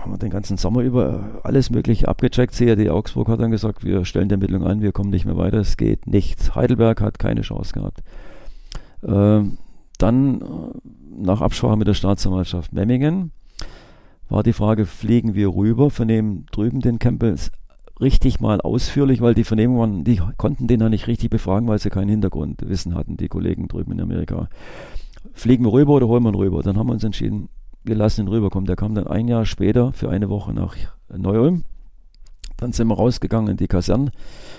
[0.00, 2.56] haben wir den ganzen Sommer über alles Mögliche abgecheckt.
[2.56, 5.58] CAD Augsburg hat dann gesagt, wir stellen die Ermittlung ein, wir kommen nicht mehr weiter,
[5.58, 6.54] es geht nichts.
[6.54, 8.04] Heidelberg hat keine Chance gehabt.
[9.02, 9.58] Ähm,
[10.02, 10.44] dann, äh,
[11.16, 13.32] nach Absprache mit der Staatsanwaltschaft Memmingen,
[14.28, 17.36] war die Frage, fliegen wir rüber, vernehmen drüben den Campbell
[18.00, 21.90] richtig mal ausführlich, weil die Vernehmungen die konnten den ja nicht richtig befragen, weil sie
[21.90, 24.48] kein Hintergrundwissen hatten, die Kollegen drüben in Amerika.
[25.34, 26.62] Fliegen wir rüber oder holen wir ihn rüber?
[26.62, 27.48] Dann haben wir uns entschieden,
[27.84, 28.66] wir lassen ihn rüberkommen.
[28.66, 30.76] Der kam dann ein Jahr später für eine Woche nach
[31.16, 31.62] Neu-Ulm.
[32.62, 34.12] Dann sind wir rausgegangen in die Kasernen,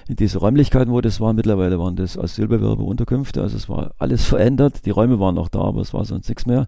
[0.09, 1.31] in diese Räumlichkeiten, wo das war.
[1.31, 4.85] Mittlerweile waren das Asylbewerberunterkünfte, also es war alles verändert.
[4.85, 6.67] Die Räume waren noch da, aber es war sonst nichts mehr.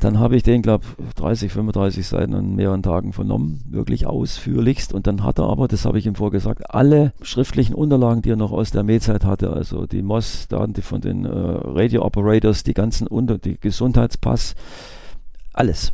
[0.00, 4.92] Dann habe ich den, glaube 30, 35 Seiten an mehreren Tagen vernommen, wirklich ausführlichst.
[4.92, 8.36] Und dann hat er aber, das habe ich ihm vorgesagt, alle schriftlichen Unterlagen, die er
[8.36, 12.74] noch aus der Armeezeit hatte, also die MOS-Daten, die von den äh, Radio Operators, die
[12.74, 14.56] ganzen Unter, die Gesundheitspass,
[15.52, 15.92] alles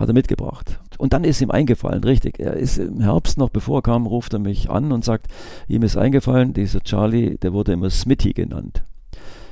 [0.00, 0.80] hat er mitgebracht.
[0.98, 2.40] Und dann ist ihm eingefallen, richtig.
[2.40, 5.28] Er ist im Herbst noch, bevor er kam, ruft er mich an und sagt,
[5.68, 8.82] ihm ist eingefallen, dieser Charlie, der wurde immer Smitty genannt.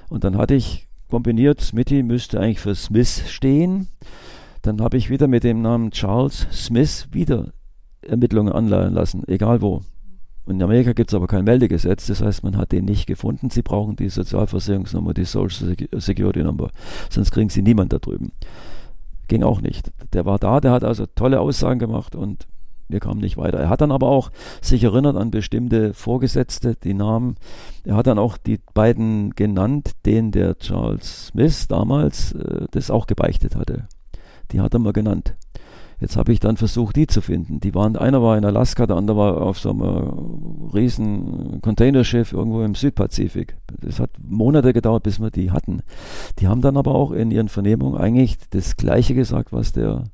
[0.09, 3.89] Und dann hatte ich kombiniert, Smitty müsste eigentlich für Smith stehen.
[4.63, 7.53] Dann habe ich wieder mit dem Namen Charles Smith wieder
[8.03, 9.83] Ermittlungen anleihen lassen, egal wo.
[10.47, 13.51] In Amerika gibt es aber kein Meldegesetz, das heißt, man hat den nicht gefunden.
[13.51, 16.71] Sie brauchen die Sozialversicherungsnummer, die Social Security Number,
[17.11, 18.33] sonst kriegen sie niemand da drüben.
[19.29, 19.93] Ging auch nicht.
[20.13, 22.47] Der war da, der hat also tolle Aussagen gemacht und
[22.89, 23.59] wir kamen nicht weiter.
[23.59, 24.31] Er hat dann aber auch
[24.63, 27.37] sich erinnert an bestimmte Vorgesetzte, die Namen.
[27.85, 33.07] Er hat dann auch die beiden genannt, denen der Charles Smith damals äh, das auch
[33.07, 33.89] gebeichtet hatte.
[34.53, 35.35] Die hat er mal genannt.
[36.01, 37.59] Jetzt habe ich dann versucht, die zu finden.
[37.59, 42.33] Die waren, einer war in Alaska, der andere war auf so einem äh, riesen Containerschiff
[42.33, 43.57] irgendwo im Südpazifik.
[43.81, 45.83] Das hat Monate gedauert, bis wir die hatten.
[46.39, 50.05] Die haben dann aber auch in ihren Vernehmungen eigentlich das Gleiche gesagt, was der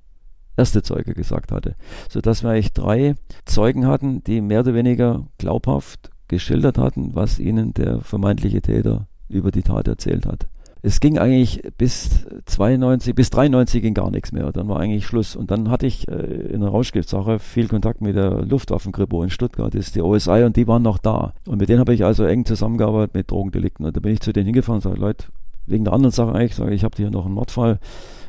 [0.57, 1.77] erste Zeuge gesagt hatte.
[2.09, 7.75] Sodass wir eigentlich drei Zeugen hatten, die mehr oder weniger glaubhaft geschildert hatten, was ihnen
[7.75, 10.47] der vermeintliche Täter über die Tat erzählt hat
[10.87, 14.53] es ging eigentlich bis 92, bis 93 ging gar nichts mehr.
[14.53, 15.35] Dann war eigentlich Schluss.
[15.35, 19.75] Und dann hatte ich äh, in der Rauschgiftsache viel Kontakt mit der Luftwaffengrippe in Stuttgart,
[19.75, 21.33] das ist die OSI, und die waren noch da.
[21.47, 23.87] Und mit denen habe ich also eng zusammengearbeitet mit Drogendelikten.
[23.87, 25.29] Und da bin ich zu denen hingefahren und sage, Leute,
[25.65, 27.79] wegen der anderen Sache eigentlich, sage ich, habe hier noch einen Mordfall,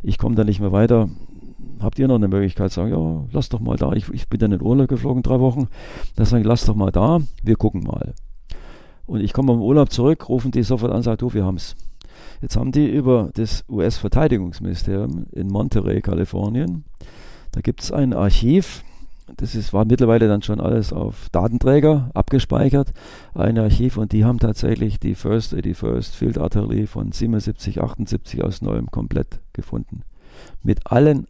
[0.01, 1.09] ich komme da nicht mehr weiter.
[1.81, 2.71] Habt ihr noch eine Möglichkeit?
[2.71, 3.91] Sagen, ja, lass doch mal da.
[3.91, 5.67] Ich, ich bin dann in Urlaub geflogen, drei Wochen.
[6.15, 8.13] Da sage ich, lass doch mal da, wir gucken mal.
[9.07, 11.75] Und ich komme vom Urlaub zurück, rufen die sofort an, sagen, du, wir haben es.
[12.41, 16.85] Jetzt haben die über das US-Verteidigungsministerium in Monterey, Kalifornien,
[17.51, 18.83] da gibt es ein Archiv,
[19.37, 22.93] das ist, war mittlerweile dann schon alles auf Datenträger abgespeichert,
[23.33, 28.61] ein Archiv und die haben tatsächlich die First 81st Field Artillery von 77, 78 aus
[28.61, 30.01] Neuem komplett gefunden.
[30.61, 31.27] Mit allen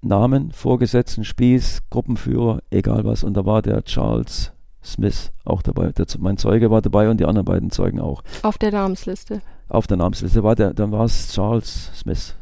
[0.00, 3.24] Namen, Vorgesetzten, Spieß, Gruppenführer, egal was.
[3.24, 4.52] Und da war der Charles
[4.84, 5.90] Smith auch dabei.
[5.92, 8.22] Der, mein Zeuge war dabei und die anderen beiden Zeugen auch.
[8.42, 12.34] Auf der Namensliste auf der Namensliste war der, dann war es Charles Smith.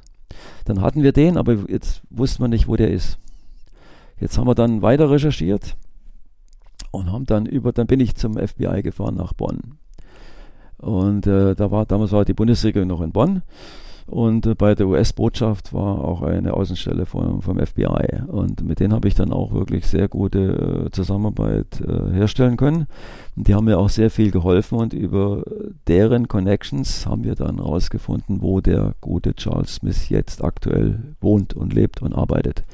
[0.65, 3.19] Dann hatten wir den, aber jetzt wusste man nicht, wo der ist.
[4.19, 5.77] Jetzt haben wir dann weiter recherchiert
[6.91, 9.79] und haben dann über, dann bin ich zum FBI gefahren nach Bonn.
[10.79, 13.43] Und äh, da war, damals war die Bundesregierung noch in Bonn
[14.07, 18.23] und äh, bei der US-Botschaft war auch eine Außenstelle von, vom FBI.
[18.29, 22.87] Und mit denen habe ich dann auch wirklich sehr gute äh, Zusammenarbeit äh, herstellen können.
[23.35, 25.43] Und die haben mir auch sehr viel geholfen und über
[25.89, 31.75] deren Connections haben wir dann herausgefunden, wo der gute Charles Smith jetzt aktuell wohnt und
[31.75, 32.65] lebt und arbeitet.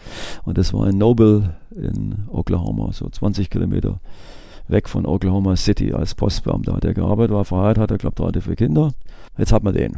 [0.44, 4.00] Und das war in Noble in Oklahoma, so 20 Kilometer
[4.68, 8.40] weg von Oklahoma City als Postbeamter hat er gearbeitet, war verheiratet, hat er glaube drei,
[8.40, 8.92] vier Kinder.
[9.36, 9.96] Jetzt hat man den.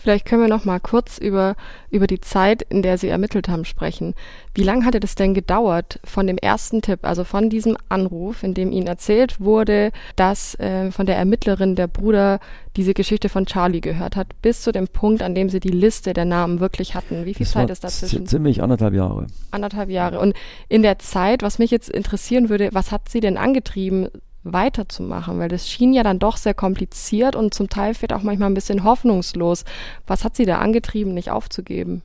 [0.00, 1.56] Vielleicht können wir noch mal kurz über,
[1.90, 4.14] über die Zeit, in der Sie ermittelt haben, sprechen.
[4.54, 8.54] Wie lange hatte das denn gedauert von dem ersten Tipp, also von diesem Anruf, in
[8.54, 12.40] dem Ihnen erzählt wurde, dass äh, von der Ermittlerin der Bruder
[12.76, 16.14] diese Geschichte von Charlie gehört hat, bis zu dem Punkt, an dem Sie die Liste
[16.14, 17.26] der Namen wirklich hatten?
[17.26, 18.26] Wie viel das Zeit ist dazwischen?
[18.26, 19.26] Ziemlich anderthalb Jahre.
[19.50, 20.18] Anderthalb Jahre.
[20.18, 20.34] Und
[20.68, 24.08] in der Zeit, was mich jetzt interessieren würde, was hat Sie denn angetrieben,
[24.42, 25.38] weiterzumachen?
[25.38, 28.54] Weil das schien ja dann doch sehr kompliziert und zum Teil vielleicht auch manchmal ein
[28.54, 29.64] bisschen hoffnungslos.
[30.06, 32.02] Was hat Sie da angetrieben, nicht aufzugeben?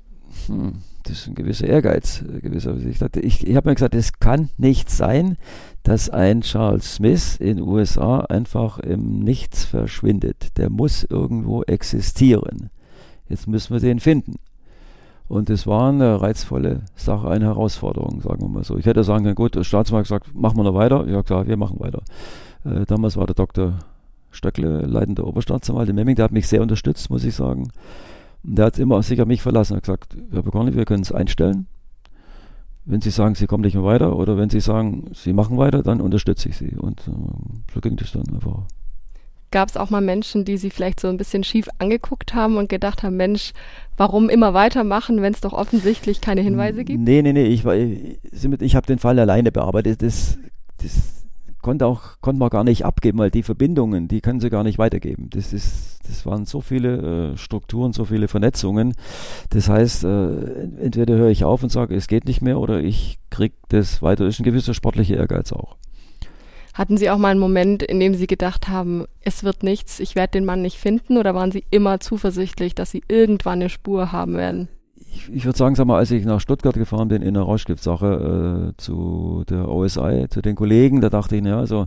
[0.48, 2.22] Hm, das ist ein gewisser Ehrgeiz.
[2.22, 5.38] Äh, gewisser, ich ich, ich habe mir gesagt, es kann nicht sein,
[5.84, 10.58] dass ein Charles Smith in USA einfach im Nichts verschwindet.
[10.58, 12.70] Der muss irgendwo existieren.
[13.30, 14.36] Jetzt müssen wir den finden.
[15.28, 18.78] Und es war eine reizvolle Sache, eine Herausforderung, sagen wir mal so.
[18.78, 21.06] Ich hätte sagen können, gut, der Staatsmarkt sagt, machen wir noch weiter.
[21.08, 22.04] Ich habe gesagt, wir machen weiter.
[22.64, 23.74] Äh, damals war der Dr.
[24.32, 27.72] Stöckle, leitender Oberstaatsanwalt in Memming, der hat mich sehr unterstützt, muss ich sagen.
[28.44, 29.74] Und der hat immer sich auf mich verlassen.
[29.74, 31.68] Er hat gesagt, Herr Bekorni, wir können es einstellen.
[32.84, 35.82] Wenn Sie sagen, Sie kommen nicht mehr weiter oder wenn Sie sagen, Sie machen weiter,
[35.82, 36.76] dann unterstütze ich Sie.
[36.78, 37.12] Und äh,
[37.74, 38.64] so ging das dann einfach.
[39.56, 42.68] Gab es auch mal Menschen, die Sie vielleicht so ein bisschen schief angeguckt haben und
[42.68, 43.54] gedacht haben, Mensch,
[43.96, 47.00] warum immer weitermachen, wenn es doch offensichtlich keine Hinweise gibt?
[47.00, 50.02] Nee, nee, nee, ich, ich, habe den Fall alleine bearbeitet.
[50.02, 50.38] Das,
[50.84, 51.24] das
[51.62, 54.78] konnte auch konnte man gar nicht abgeben, weil die Verbindungen, die können sie gar nicht
[54.78, 55.30] weitergeben.
[55.30, 58.94] Das ist, das waren so viele äh, Strukturen, so viele Vernetzungen.
[59.52, 63.20] Das heißt, äh, entweder höre ich auf und sage, es geht nicht mehr, oder ich
[63.30, 64.26] kriege das weiter.
[64.26, 65.78] Das ist ein gewisser sportlicher Ehrgeiz auch.
[66.76, 70.14] Hatten Sie auch mal einen Moment, in dem Sie gedacht haben, es wird nichts, ich
[70.16, 74.12] werde den Mann nicht finden, oder waren Sie immer zuversichtlich, dass Sie irgendwann eine Spur
[74.12, 74.68] haben werden?
[75.16, 78.74] ich, ich würde sagen, sag mal, als ich nach Stuttgart gefahren bin in der Rauschgiftsache
[78.74, 81.86] äh, zu der OSI, zu den Kollegen, da dachte ich, naja, also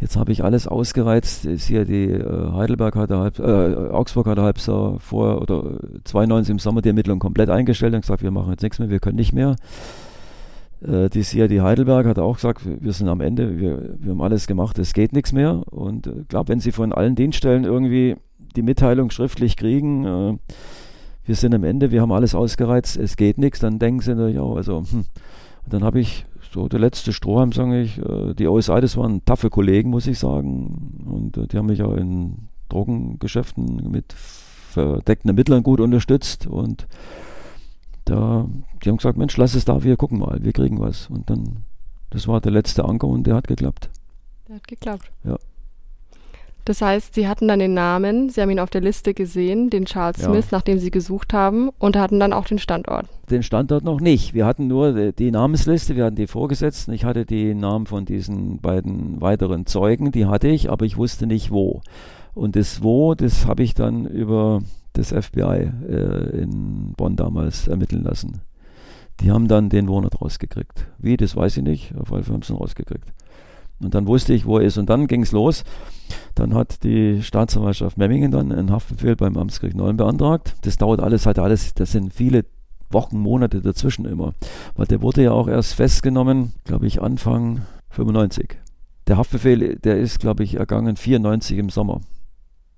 [0.00, 1.44] jetzt habe ich alles ausgereizt.
[1.44, 6.52] Ist hier die äh, Heidelberg hatte halb, äh, Augsburg hatte halb so vor oder 92
[6.52, 9.16] im Sommer die Ermittlung komplett eingestellt und gesagt, wir machen jetzt nichts mehr, wir können
[9.16, 9.56] nicht mehr.
[10.86, 14.46] Äh, die CID Heidelberg hat auch gesagt, wir sind am Ende, wir, wir haben alles
[14.46, 15.62] gemacht, es geht nichts mehr.
[15.70, 18.16] Und ich äh, glaube, wenn sie von allen Dienststellen irgendwie
[18.56, 20.36] die Mitteilung schriftlich kriegen, äh,
[21.24, 24.40] wir sind am Ende, wir haben alles ausgereizt, es geht nichts, dann denken sie natürlich
[24.40, 25.04] auch, also, hm.
[25.64, 29.24] Und dann habe ich so der letzte Strohhalm, sage ich, äh, die OSI, das waren
[29.24, 31.02] taffe Kollegen, muss ich sagen.
[31.06, 36.46] Und äh, die haben mich auch in Drogengeschäften mit verdeckten Ermittlern gut unterstützt.
[36.46, 36.86] Und
[38.04, 38.46] da,
[38.82, 41.08] die haben gesagt, Mensch, lass es da, wir gucken mal, wir kriegen was.
[41.08, 41.64] Und dann,
[42.10, 43.90] das war der letzte Anker und der hat geklappt.
[44.48, 45.10] Der hat geklappt.
[45.24, 45.38] Ja.
[46.64, 49.84] Das heißt, Sie hatten dann den Namen, Sie haben ihn auf der Liste gesehen, den
[49.84, 50.28] Charles ja.
[50.28, 53.06] Smith, nach dem Sie gesucht haben, und hatten dann auch den Standort.
[53.30, 54.32] Den Standort noch nicht.
[54.32, 56.92] Wir hatten nur die Namensliste, wir hatten die Vorgesetzten.
[56.92, 61.26] Ich hatte die Namen von diesen beiden weiteren Zeugen, die hatte ich, aber ich wusste
[61.26, 61.80] nicht wo.
[62.34, 64.62] Und das Wo, das habe ich dann über
[64.92, 68.40] das FBI äh, in Bonn damals ermitteln lassen.
[69.20, 70.86] Die haben dann den Wohnort rausgekriegt.
[70.98, 73.12] Wie, das weiß ich nicht, auf jeden Fall haben sie ihn rausgekriegt.
[73.80, 74.78] Und dann wusste ich, wo er ist.
[74.78, 75.64] Und dann ging es los.
[76.34, 80.54] Dann hat die Staatsanwaltschaft Memmingen dann einen Haftbefehl beim Amtsgericht Neuem beantragt.
[80.62, 82.44] Das dauert alles, hat alles, das sind viele
[82.90, 84.34] Wochen, Monate dazwischen immer.
[84.76, 88.58] Weil der wurde ja auch erst festgenommen, glaube ich, Anfang 95.
[89.08, 92.00] Der Haftbefehl, der ist, glaube ich, ergangen 94 im Sommer.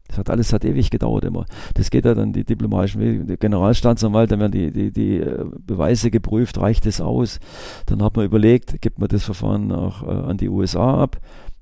[0.09, 1.47] Das hat alles hat ewig gedauert immer.
[1.75, 3.25] Das geht ja dann die diplomatischen Wege.
[3.25, 7.41] Der Generalstaatsanwalt, dann werden die, die, die äh, Beweise geprüft, reicht es aus.
[7.87, 11.21] Dann hat man überlegt, gibt man das Verfahren auch äh, an die USA ab,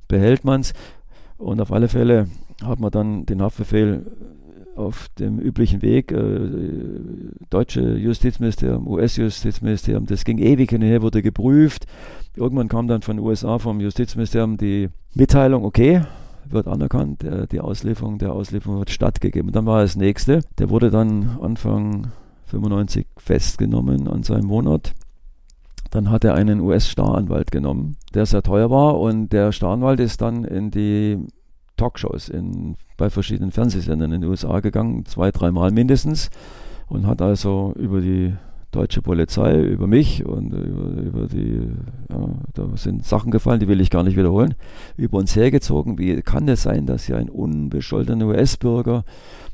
[0.09, 0.73] behält man es.
[1.39, 2.27] Und auf alle Fälle
[2.65, 4.07] hat man dann den Haftbefehl
[4.77, 6.49] auf dem üblichen Weg, äh,
[7.51, 11.87] deutsche Justizministerium, US-Justizministerium, das ging ewig hin und her, wurde geprüft.
[12.37, 16.03] Irgendwann kam dann von den USA, vom Justizministerium die Mitteilung, okay,
[16.49, 19.49] wird anerkannt, der, die Auslieferung der Auslieferung wird stattgegeben.
[19.49, 22.09] Und dann war das nächste, der wurde dann Anfang
[22.47, 24.95] 95 festgenommen an seinem Wohnort.
[25.91, 30.45] Dann hat er einen US-Staranwalt genommen, der sehr teuer war und der Staranwalt ist dann
[30.45, 31.19] in die
[31.77, 36.31] Talkshows in, bei verschiedenen Fernsehsendern in den USA gegangen, zwei, dreimal mindestens
[36.89, 38.35] und hat also über die
[38.73, 41.61] deutsche Polizei, über mich und über, über die,
[42.11, 44.55] ja, da sind Sachen gefallen, die will ich gar nicht wiederholen,
[44.97, 45.99] über uns hergezogen.
[45.99, 49.05] Wie kann es sein, dass hier ein unbescholtener US-Bürger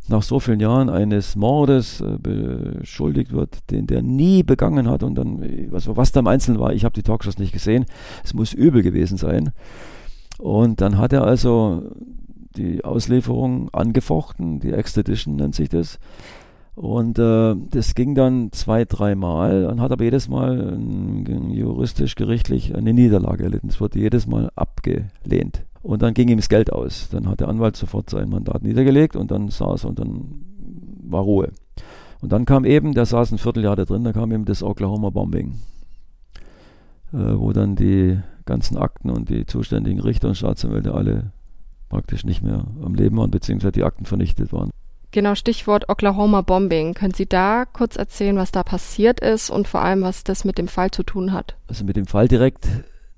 [0.09, 5.17] nach so vielen Jahren eines Mordes äh, beschuldigt wird, den der nie begangen hat und
[5.17, 7.85] dann, was, was da im Einzelnen war, ich habe die Talkshows nicht gesehen,
[8.25, 9.51] es muss übel gewesen sein.
[10.39, 11.83] Und dann hat er also
[12.57, 15.99] die Auslieferung angefochten, die Extradition nennt sich das,
[16.79, 22.93] und äh, das ging dann zwei, dreimal und hat aber jedes Mal äh, juristisch-gerichtlich eine
[22.93, 23.67] Niederlage erlitten.
[23.67, 25.65] Es wurde jedes Mal abgelehnt.
[25.83, 27.09] Und dann ging ihm das Geld aus.
[27.09, 30.45] Dann hat der Anwalt sofort sein Mandat niedergelegt und dann saß und dann
[31.03, 31.51] war Ruhe.
[32.21, 35.55] Und dann kam eben, der saß ein Vierteljahr da drin, da kam eben das Oklahoma-Bombing,
[37.13, 41.33] äh, wo dann die ganzen Akten und die zuständigen Richter und Staatsanwälte alle
[41.89, 44.71] praktisch nicht mehr am Leben waren, beziehungsweise die Akten vernichtet waren.
[45.11, 46.95] Genau, Stichwort Oklahoma Bombing.
[46.95, 50.59] Können Sie da kurz erzählen, was da passiert ist und vor allem, was das mit
[50.59, 51.57] dem Fall zu tun hat?
[51.67, 52.69] Also mit dem Fall direkt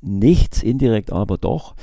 [0.00, 1.74] nichts, indirekt aber doch.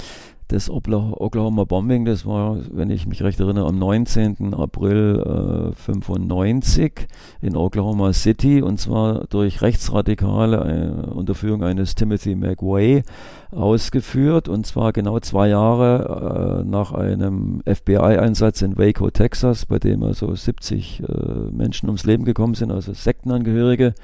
[0.48, 4.54] Das Oklahoma Bombing, das war, wenn ich mich recht erinnere, am 19.
[4.54, 7.08] April äh, 95
[7.42, 13.04] in Oklahoma City und zwar durch Rechtsradikale äh, unter Führung eines Timothy McWay
[13.52, 20.02] ausgeführt und zwar genau zwei Jahre äh, nach einem FBI-Einsatz in Waco, Texas, bei dem
[20.04, 21.06] also 70 äh,
[21.52, 23.96] Menschen ums Leben gekommen sind, also Sektenangehörige,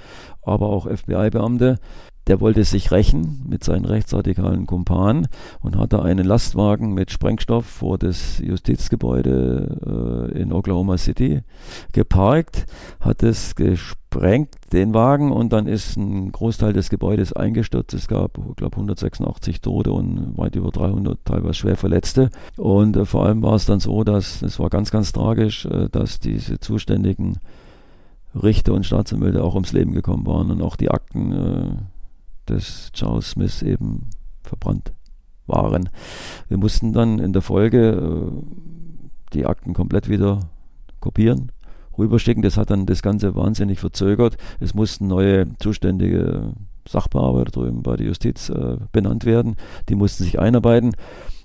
[0.42, 1.80] aber auch FBI-Beamte
[2.28, 5.28] der wollte sich rächen mit seinen rechtsradikalen Kumpanen
[5.62, 11.42] und hatte einen Lastwagen mit Sprengstoff vor das Justizgebäude äh, in Oklahoma City
[11.92, 12.66] geparkt,
[13.02, 17.94] hat es gesprengt, den Wagen, und dann ist ein Großteil des Gebäudes eingestürzt.
[17.94, 22.30] Es gab, ich glaube, 186 Tote und weit über 300 teilweise schwer Verletzte.
[22.58, 25.90] Und äh, vor allem war es dann so, dass, es war ganz, ganz tragisch, äh,
[25.90, 27.38] dass diese zuständigen
[28.42, 31.76] Richter und Staatsanwälte auch ums Leben gekommen waren und auch die Akten äh,
[32.50, 34.10] des Charles Smith eben
[34.44, 34.94] verbrannt
[35.48, 35.90] waren.
[36.48, 38.32] Wir mussten dann in der Folge äh,
[39.34, 40.40] die Akten komplett wieder
[41.00, 41.52] kopieren,
[41.98, 42.44] rüberschicken.
[42.44, 44.38] Das hat dann das Ganze wahnsinnig verzögert.
[44.60, 46.54] Es mussten neue zuständige
[46.88, 49.56] Sachbearbeiter drüben bei der Justiz äh, benannt werden.
[49.90, 50.96] Die mussten sich einarbeiten.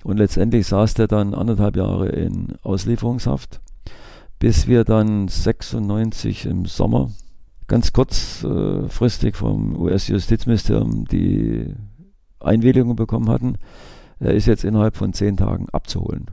[0.04, 3.60] Und letztendlich saß der dann anderthalb Jahre in Auslieferungshaft,
[4.38, 7.10] bis wir dann 96 im Sommer
[7.68, 11.74] ganz kurzfristig vom US-Justizministerium die
[12.40, 13.58] Einwilligung bekommen hatten,
[14.18, 16.26] er ist jetzt innerhalb von zehn Tagen abzuholen.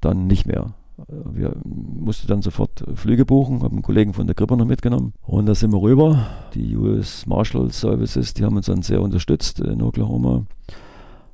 [0.00, 0.74] Dann nicht mehr.
[1.08, 5.46] Wir mussten dann sofort Flüge buchen, haben einen Kollegen von der Grippe noch mitgenommen und
[5.46, 6.26] da sind wir rüber.
[6.54, 10.44] Die US Marshal Services, die haben uns dann sehr unterstützt in Oklahoma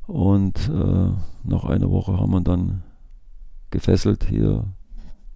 [0.07, 1.11] und äh,
[1.45, 2.83] nach einer Woche haben wir dann
[3.71, 4.65] gefesselt hier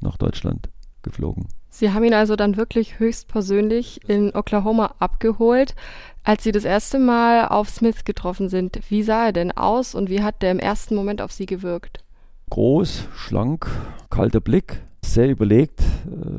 [0.00, 0.70] nach Deutschland
[1.02, 1.48] geflogen.
[1.70, 5.74] Sie haben ihn also dann wirklich höchstpersönlich in Oklahoma abgeholt.
[6.22, 10.10] Als Sie das erste Mal auf Smith getroffen sind, wie sah er denn aus und
[10.10, 12.04] wie hat der im ersten Moment auf Sie gewirkt?
[12.50, 13.66] Groß, schlank,
[14.10, 15.84] kalter Blick, sehr überlegt, äh,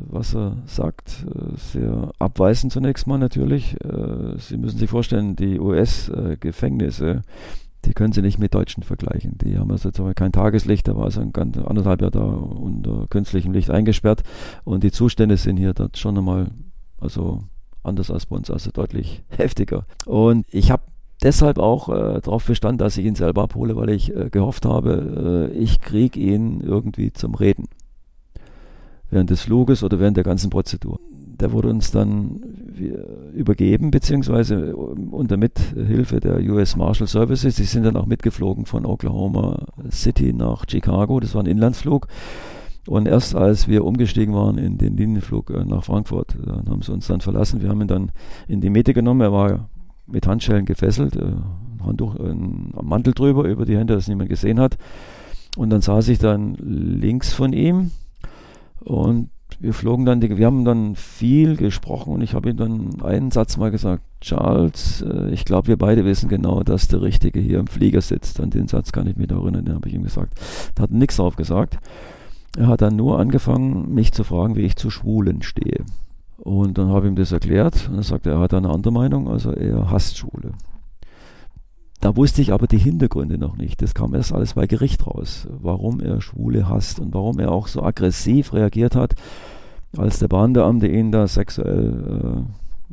[0.07, 3.75] was er sagt, äh, sehr abweisend zunächst mal natürlich.
[3.83, 7.23] Äh, Sie müssen sich vorstellen, die US-Gefängnisse
[7.85, 9.37] die können sie nicht mit Deutschen vergleichen.
[9.39, 13.51] Die haben also kein Tageslicht, da war also ein ganz anderthalb Jahr da unter künstlichem
[13.51, 14.23] Licht eingesperrt
[14.63, 16.51] und die Zustände sind hier dort schon einmal
[16.99, 17.43] also
[17.83, 19.85] anders als bei uns, also deutlich heftiger.
[20.05, 20.83] Und ich habe
[21.21, 25.51] deshalb auch äh, darauf bestanden, dass ich ihn selber abhole, weil ich äh, gehofft habe,
[25.53, 27.67] äh, ich kriege ihn irgendwie zum Reden
[29.09, 30.99] während des Fluges oder während der ganzen Prozedur
[31.39, 32.39] der wurde uns dann
[33.33, 37.55] übergeben, beziehungsweise unter Mithilfe der US Marshal Services.
[37.55, 41.19] Die sind dann auch mitgeflogen von Oklahoma City nach Chicago.
[41.19, 42.07] Das war ein Inlandsflug.
[42.87, 46.91] Und erst als wir umgestiegen waren in den Linienflug äh, nach Frankfurt, dann haben sie
[46.91, 47.61] uns dann verlassen.
[47.61, 48.11] Wir haben ihn dann
[48.47, 49.21] in die Mitte genommen.
[49.21, 49.69] Er war
[50.05, 54.59] mit Handschellen gefesselt, äh, ein Handtuch, ein Mantel drüber über die Hände, dass niemand gesehen
[54.59, 54.77] hat.
[55.55, 57.91] Und dann saß ich dann links von ihm
[58.83, 59.29] und
[59.63, 63.55] wir flogen dann, wir haben dann viel gesprochen und ich habe ihm dann einen Satz
[63.55, 67.67] mal gesagt, Charles, äh, ich glaube, wir beide wissen genau, dass der Richtige hier im
[67.67, 68.41] Flieger sitzt.
[68.41, 70.33] An den Satz kann ich mich erinnern, den habe ich ihm gesagt.
[70.75, 71.77] Da hat nichts drauf gesagt.
[72.57, 75.85] Er hat dann nur angefangen, mich zu fragen, wie ich zu Schwulen stehe.
[76.39, 79.29] Und dann habe ich ihm das erklärt und er sagte, er hat eine andere Meinung,
[79.29, 80.51] also er hasst Schwule.
[82.01, 83.81] Da wusste ich aber die Hintergründe noch nicht.
[83.81, 87.67] Das kam erst alles bei Gericht raus, warum er Schwule hasst und warum er auch
[87.67, 89.15] so aggressiv reagiert hat,
[89.97, 92.45] als der Bahnbeamte ihn da sexuell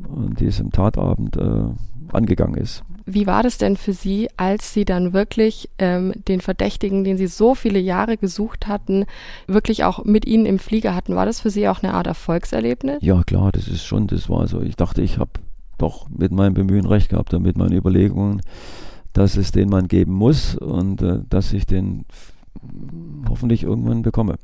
[0.03, 1.63] äh, an diesem Tatabend äh,
[2.11, 2.83] angegangen ist.
[3.05, 7.27] Wie war das denn für Sie, als Sie dann wirklich ähm, den Verdächtigen, den Sie
[7.27, 9.05] so viele Jahre gesucht hatten,
[9.47, 11.15] wirklich auch mit Ihnen im Flieger hatten?
[11.15, 12.99] War das für Sie auch eine Art Erfolgserlebnis?
[13.01, 14.61] Ja, klar, das ist schon, das war so.
[14.61, 15.31] Ich dachte, ich habe
[15.77, 18.41] doch mit meinem Bemühen recht gehabt und mit meinen Überlegungen
[19.13, 22.05] dass es den Mann geben muss und äh, dass ich den
[23.29, 24.35] hoffentlich irgendwann bekomme.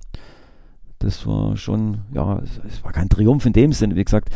[1.00, 3.96] Das war schon, ja, es war kein Triumph in dem Sinne.
[3.96, 4.30] Wie gesagt,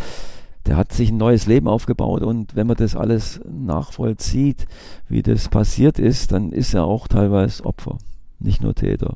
[0.68, 4.68] der hat sich ein neues Leben aufgebaut und wenn man das alles nachvollzieht,
[5.08, 7.98] wie das passiert ist, dann ist er auch teilweise Opfer,
[8.40, 9.16] nicht nur Täter.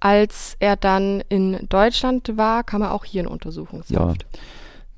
[0.00, 4.22] Als er dann in Deutschland war, kam er auch hier in Untersuchungshaft.
[4.22, 4.38] Ja.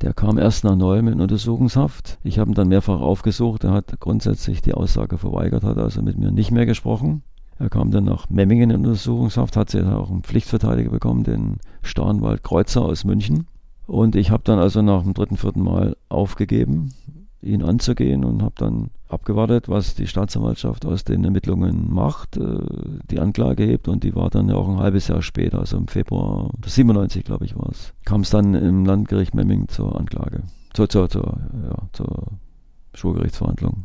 [0.03, 2.19] Der kam erst nach Neuem in Untersuchungshaft.
[2.23, 3.65] Ich habe ihn dann mehrfach aufgesucht.
[3.65, 7.23] Er hat grundsätzlich die Aussage verweigert, hat also mit mir nicht mehr gesprochen.
[7.59, 12.43] Er kam dann nach Memmingen in Untersuchungshaft, hat sich auch einen Pflichtverteidiger bekommen, den Starnwald
[12.43, 13.47] Kreuzer aus München.
[13.87, 16.93] Und ich habe dann also nach dem dritten, vierten Mal aufgegeben,
[17.41, 22.59] ihn anzugehen und habe dann abgewartet, was die Staatsanwaltschaft aus den Ermittlungen macht, äh,
[23.11, 25.87] die Anklage hebt und die war dann ja auch ein halbes Jahr später, also im
[25.87, 30.43] Februar 97, glaube ich, war es, kam es dann im Landgericht Memming zur Anklage,
[30.73, 32.33] zur, zur, zur, ja, zur
[32.95, 33.85] Schulgerichtsverhandlung.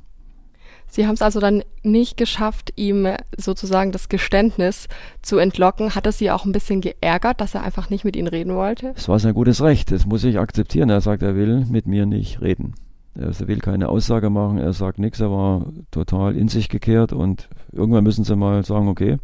[0.91, 4.89] Sie haben es also dann nicht geschafft, ihm sozusagen das Geständnis
[5.21, 5.95] zu entlocken.
[5.95, 8.93] Hat es Sie auch ein bisschen geärgert, dass er einfach nicht mit Ihnen reden wollte?
[8.97, 10.89] Es war sein gutes Recht, das muss ich akzeptieren.
[10.89, 12.75] Er sagt, er will mit mir nicht reden.
[13.15, 17.49] Er will keine Aussage machen, er sagt nichts, er war total in sich gekehrt und
[17.71, 19.17] irgendwann müssen sie mal sagen, okay,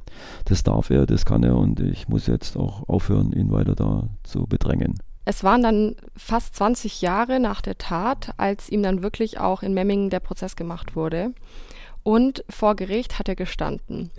[0.43, 4.09] das darf er, das kann er und ich muss jetzt auch aufhören, ihn weiter da
[4.23, 4.95] zu bedrängen.
[5.29, 9.73] Es waren dann fast 20 Jahre nach der Tat, als ihm dann wirklich auch in
[9.73, 11.33] Memmingen der Prozess gemacht wurde.
[12.01, 14.09] Und vor Gericht hat er gestanden.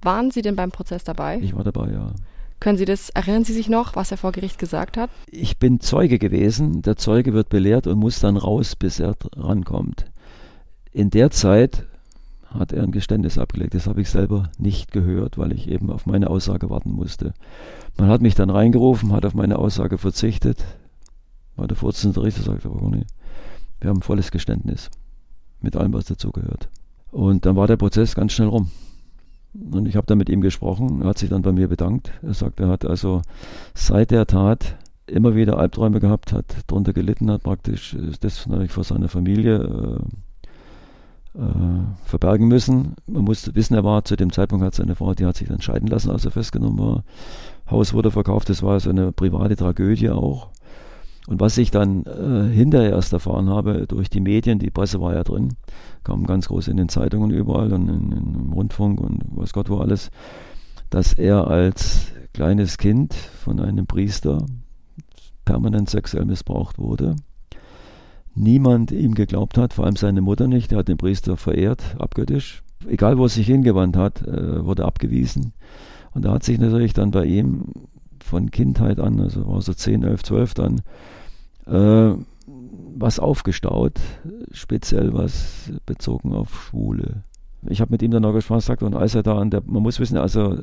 [0.00, 1.40] Waren Sie denn beim Prozess dabei?
[1.42, 2.12] Ich war dabei, ja.
[2.58, 5.10] Können Sie das, erinnern Sie sich noch, was er vor Gericht gesagt hat?
[5.30, 6.80] Ich bin Zeuge gewesen.
[6.80, 10.06] Der Zeuge wird belehrt und muss dann raus, bis er rankommt.
[10.90, 11.84] In der Zeit
[12.50, 13.74] hat er ein Geständnis abgelegt.
[13.74, 17.34] Das habe ich selber nicht gehört, weil ich eben auf meine Aussage warten musste.
[17.96, 20.64] Man hat mich dann reingerufen, hat auf meine Aussage verzichtet.
[21.56, 23.06] War der Vorsitzende Richter sagte, aber nee,
[23.80, 24.90] wir haben volles Geständnis
[25.60, 26.68] mit allem, was dazugehört.
[27.10, 28.70] Und dann war der Prozess ganz schnell rum.
[29.54, 32.12] Und ich habe dann mit ihm gesprochen, er hat sich dann bei mir bedankt.
[32.22, 33.22] Er sagt, er hat also
[33.74, 34.76] seit der Tat
[35.06, 39.98] immer wieder Albträume gehabt, hat darunter gelitten, hat praktisch das natürlich vor seiner Familie äh,
[42.04, 42.94] verbergen müssen.
[43.06, 45.60] Man muss wissen, er war zu dem Zeitpunkt, hat seine Frau, die hat sich dann
[45.60, 47.04] scheiden lassen, als er festgenommen war.
[47.70, 50.50] Haus wurde verkauft, das war so eine private Tragödie auch.
[51.26, 55.14] Und was ich dann äh, hinterher erst erfahren habe, durch die Medien, die Presse war
[55.14, 55.54] ja drin,
[56.04, 59.68] kam ganz groß in den Zeitungen überall und in, in, im Rundfunk und weiß Gott
[59.68, 60.10] wo alles,
[60.88, 64.38] dass er als kleines Kind von einem Priester
[65.44, 67.16] permanent sexuell missbraucht wurde.
[68.38, 70.70] Niemand ihm geglaubt hat, vor allem seine Mutter nicht.
[70.70, 72.62] Er hat den Priester verehrt, abgöttisch.
[72.86, 75.54] Egal, wo er sich hingewandt hat, äh, wurde abgewiesen.
[76.12, 77.64] Und da hat sich natürlich dann bei ihm
[78.22, 80.82] von Kindheit an, also war so 10, 11, 12 dann,
[81.66, 82.14] äh,
[82.98, 84.00] was aufgestaut,
[84.52, 87.22] speziell was bezogen auf Schwule.
[87.68, 89.82] Ich habe mit ihm dann noch gesprochen, sagt, und als er da an der, man
[89.82, 90.58] muss wissen, also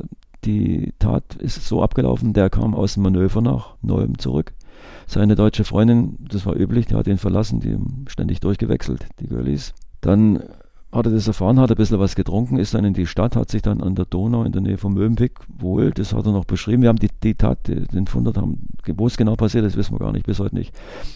[0.45, 4.53] die Tat ist so abgelaufen, der kam aus dem Manöver nach Neuem zurück.
[5.07, 9.27] Seine deutsche Freundin, das war üblich, die hat ihn verlassen, die haben ständig durchgewechselt, die
[9.27, 9.73] Girlies.
[10.01, 10.43] Dann
[10.93, 13.49] hat er das erfahren, hat ein bisschen was getrunken, ist dann in die Stadt, hat
[13.49, 16.45] sich dann an der Donau in der Nähe von Mövenpick wohl, das hat er noch
[16.45, 16.83] beschrieben.
[16.83, 19.99] Wir haben die, die Tat, den Fund haben, wo es genau passiert ist, wissen wir
[19.99, 20.73] gar nicht, bis heute nicht.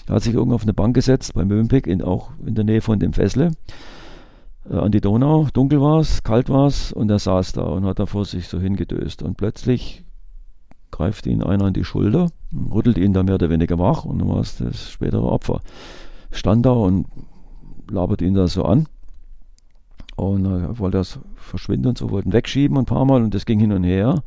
[0.07, 2.81] Er hat sich irgendwo auf eine Bank gesetzt bei Mövenpick, in, auch in der Nähe
[2.81, 3.51] von dem Fessle,
[4.69, 5.47] äh, an die Donau.
[5.53, 8.47] Dunkel war es, kalt war es und er saß da und hat da vor sich
[8.47, 9.21] so hingedöst.
[9.21, 10.06] Und plötzlich
[10.97, 12.31] greift ihn einer an die Schulter,
[12.73, 15.61] rüttelt ihn da mehr oder weniger wach und dann war es das spätere Opfer.
[16.31, 17.05] Stand da und
[17.87, 18.87] labert ihn da so an
[20.15, 23.59] und äh, wollte das verschwinden und so, wollten wegschieben ein paar Mal und das ging
[23.59, 24.23] hin und her.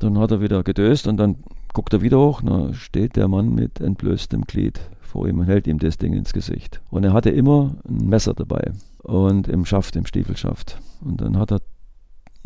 [0.00, 1.36] Dann hat er wieder gedöst und dann
[1.72, 5.68] guckt er wieder hoch, da steht der Mann mit entblößtem Glied vor ihm und hält
[5.68, 6.80] ihm das Ding ins Gesicht.
[6.90, 8.72] Und er hatte immer ein Messer dabei
[9.04, 10.80] und im Schaft, im Stiefelschaft.
[11.00, 11.60] Und dann hat er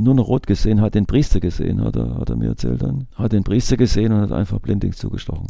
[0.01, 3.07] nur noch rot gesehen, hat den Priester gesehen, hat er, hat er mir erzählt dann.
[3.15, 5.49] Hat den Priester gesehen und hat einfach blindings zugestochen.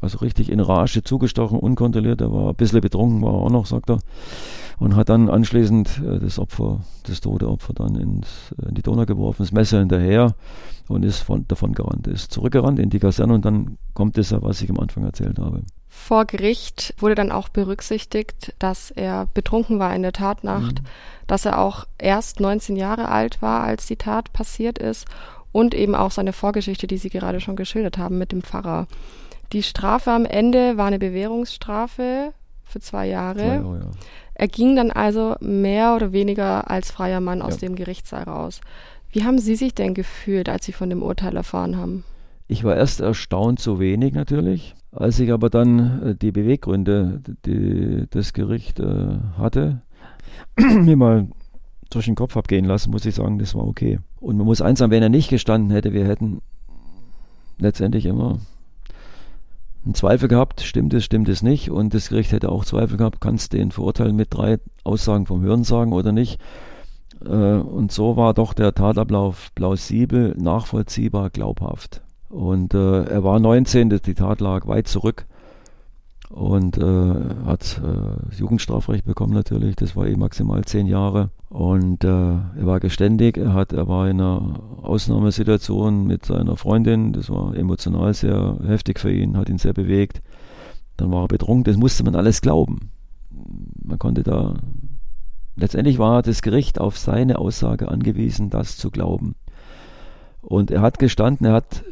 [0.00, 2.20] Also richtig in Rage zugestochen, unkontrolliert.
[2.20, 3.98] Er war ein bisschen betrunken, war er auch noch, sagt er.
[4.78, 8.82] Und hat dann anschließend äh, das Opfer, das tote Opfer dann ins, äh, in die
[8.82, 10.34] Donau geworfen, das Messer hinterher
[10.88, 12.06] und ist von, davon gerannt.
[12.06, 15.62] Ist zurückgerannt in die Kaserne und dann kommt das, was ich am Anfang erzählt habe.
[15.88, 20.86] Vor Gericht wurde dann auch berücksichtigt, dass er betrunken war in der Tatnacht, mhm.
[21.26, 25.06] dass er auch erst 19 Jahre alt war, als die Tat passiert ist
[25.50, 28.86] und eben auch seine Vorgeschichte, die Sie gerade schon geschildert haben mit dem Pfarrer.
[29.52, 32.32] Die Strafe am Ende war eine Bewährungsstrafe
[32.64, 33.40] für zwei Jahre.
[33.40, 33.90] Zwei Jahre ja.
[34.38, 37.68] Er ging dann also mehr oder weniger als freier Mann aus ja.
[37.68, 38.60] dem Gerichtssaal raus.
[39.10, 42.04] Wie haben Sie sich denn gefühlt, als Sie von dem Urteil erfahren haben?
[42.46, 44.76] Ich war erst erstaunt, so wenig natürlich.
[44.92, 49.82] Als ich aber dann äh, die Beweggründe, die das Gericht äh, hatte,
[50.56, 51.26] mir mal
[51.90, 53.98] durch den Kopf abgehen lassen, muss ich sagen, das war okay.
[54.20, 56.42] Und man muss eins sagen, wenn er nicht gestanden hätte, wir hätten
[57.58, 58.38] letztendlich immer
[59.88, 61.70] einen Zweifel gehabt, stimmt es, stimmt es nicht.
[61.70, 65.40] Und das Gericht hätte auch Zweifel gehabt, kannst du den verurteilen mit drei Aussagen vom
[65.40, 66.38] Hören sagen oder nicht.
[67.24, 72.02] Äh, und so war doch der Tatablauf plausibel, nachvollziehbar, glaubhaft.
[72.28, 75.24] Und äh, er war 19, die Tat lag weit zurück
[76.28, 79.74] und äh, hat äh, Jugendstrafrecht bekommen natürlich.
[79.76, 81.30] Das war eben maximal zehn Jahre.
[81.48, 83.38] Und äh, er war geständig.
[83.38, 87.12] Er hat, er war in einer Ausnahmesituation mit seiner Freundin.
[87.12, 90.20] Das war emotional sehr heftig für ihn, hat ihn sehr bewegt.
[90.96, 91.64] Dann war er betrunken.
[91.64, 92.90] Das musste man alles glauben.
[93.82, 94.56] Man konnte da
[95.58, 99.34] letztendlich war das Gericht auf seine Aussage angewiesen, das zu glauben.
[100.40, 101.84] Und er hat gestanden, er hat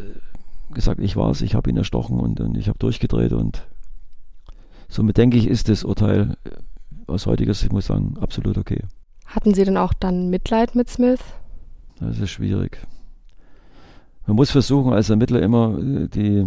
[0.72, 3.66] gesagt, ich war es, ich habe ihn erstochen und, und ich habe durchgedreht und
[4.88, 6.36] somit denke ich, ist das Urteil
[7.06, 8.82] aus heutiger Sicht muss ich sagen, absolut okay.
[9.26, 11.20] Hatten Sie denn auch dann Mitleid mit Smith?
[12.00, 12.78] Das ist schwierig.
[14.26, 16.46] Man muss versuchen, als Ermittler immer äh, die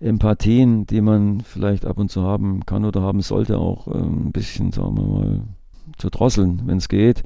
[0.00, 4.32] Empathien, die man vielleicht ab und zu haben kann oder haben sollte, auch äh, ein
[4.32, 5.40] bisschen, sagen wir mal,
[5.98, 7.22] zu drosseln, wenn es geht.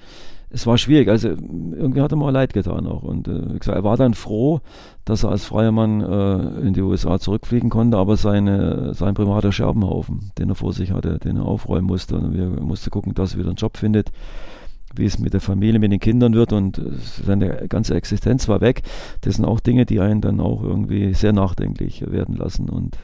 [0.52, 3.04] Es war schwierig, also irgendwie hat er mal leid getan auch.
[3.04, 4.60] Und äh, gesagt, er war dann froh,
[5.04, 9.52] dass er als freier Mann äh, in die USA zurückfliegen konnte, aber seine, sein privater
[9.52, 12.16] Scherbenhaufen, den er vor sich hatte, den er aufräumen musste.
[12.16, 14.10] Und er musste gucken, dass er wieder einen Job findet
[14.94, 16.82] wie es mit der Familie, mit den Kindern wird und
[17.24, 18.82] seine ganze Existenz war weg.
[19.20, 22.96] Das sind auch Dinge, die einen dann auch irgendwie sehr nachdenklich werden lassen und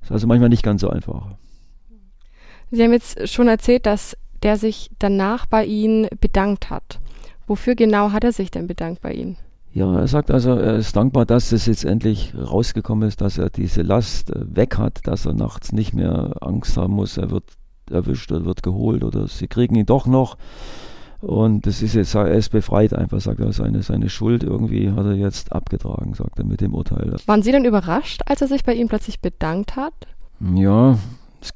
[0.00, 1.36] es ist also manchmal nicht ganz so einfach.
[2.70, 7.00] Sie haben jetzt schon erzählt, dass der sich danach bei Ihnen bedankt hat.
[7.46, 9.36] Wofür genau hat er sich denn bedankt bei Ihnen?
[9.72, 13.50] Ja, er sagt also, er ist dankbar, dass es jetzt endlich rausgekommen ist, dass er
[13.50, 17.44] diese Last äh, weg hat, dass er nachts nicht mehr Angst haben muss, er wird
[17.88, 20.36] erwischt oder wird geholt oder sie kriegen ihn doch noch.
[21.20, 25.04] Und das ist jetzt, er ist befreit einfach, sagt er, seine, seine Schuld irgendwie hat
[25.04, 27.14] er jetzt abgetragen, sagt er mit dem Urteil.
[27.26, 29.92] Waren Sie denn überrascht, als er sich bei Ihnen plötzlich bedankt hat?
[30.54, 30.98] Ja,
[31.40, 31.52] das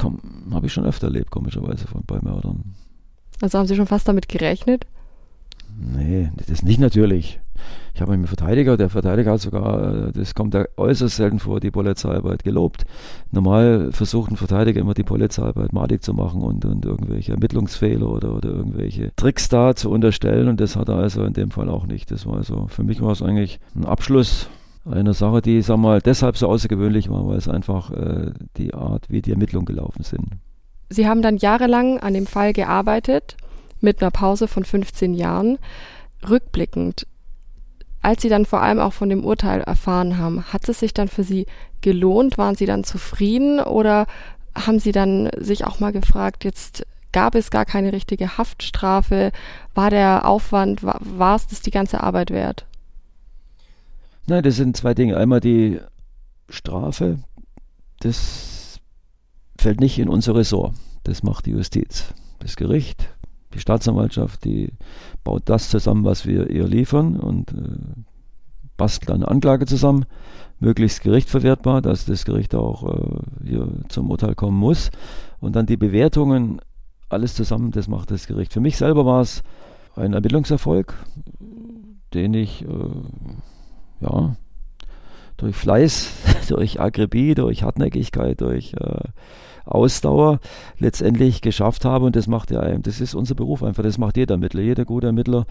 [0.52, 2.74] habe ich schon öfter erlebt, komischerweise von bei Mördern.
[3.40, 4.86] Also haben Sie schon fast damit gerechnet?
[5.76, 7.40] Nee, das nicht natürlich.
[7.94, 11.60] Ich habe einen Verteidiger, der Verteidiger hat sogar, äh, das kommt ja äußerst selten vor,
[11.60, 12.84] die Polizeiarbeit gelobt.
[13.30, 18.34] Normal versucht ein Verteidiger immer die Polizeiarbeit madig zu machen und, und irgendwelche Ermittlungsfehler oder,
[18.34, 21.86] oder irgendwelche Tricks da zu unterstellen und das hat er also in dem Fall auch
[21.86, 22.10] nicht.
[22.10, 24.48] Das war also, für mich war es eigentlich ein Abschluss
[24.86, 29.06] einer Sache, die, sag mal, deshalb so außergewöhnlich war, weil es einfach äh, die Art,
[29.08, 30.26] wie die Ermittlungen gelaufen sind.
[30.90, 33.36] Sie haben dann jahrelang an dem Fall gearbeitet,
[33.80, 35.58] mit einer Pause von 15 Jahren.
[36.28, 37.06] Rückblickend,
[38.02, 41.08] als Sie dann vor allem auch von dem Urteil erfahren haben, hat es sich dann
[41.08, 41.46] für Sie
[41.80, 42.38] gelohnt?
[42.38, 44.06] Waren Sie dann zufrieden oder
[44.54, 49.32] haben Sie dann sich auch mal gefragt, jetzt gab es gar keine richtige Haftstrafe?
[49.74, 52.66] War der Aufwand, war, war es das die ganze Arbeit wert?
[54.26, 55.16] Nein, das sind zwei Dinge.
[55.16, 55.80] Einmal die
[56.48, 57.18] Strafe,
[58.00, 58.80] das
[59.58, 60.74] fällt nicht in unser Ressort.
[61.04, 62.14] Das macht die Justiz.
[62.38, 63.14] Das Gericht
[63.54, 64.72] die Staatsanwaltschaft, die
[65.22, 67.78] baut das zusammen, was wir ihr liefern und äh,
[68.76, 70.04] bastelt eine Anklage zusammen,
[70.58, 74.90] möglichst gerichtverwertbar, dass das Gericht auch äh, hier zum Urteil kommen muss.
[75.40, 76.60] Und dann die Bewertungen,
[77.08, 78.52] alles zusammen, das macht das Gericht.
[78.52, 79.42] Für mich selber war es
[79.94, 80.94] ein Ermittlungserfolg,
[82.12, 82.66] den ich äh,
[84.00, 84.36] ja,
[85.36, 86.10] durch Fleiß,
[86.48, 89.08] durch Akribie, durch Hartnäckigkeit, durch äh,
[89.64, 90.40] Ausdauer
[90.78, 92.06] letztendlich geschafft habe.
[92.06, 94.62] Und das macht ja, das ist unser Beruf einfach, das macht jeder Ermittler.
[94.62, 95.46] Jeder gute Ermittler,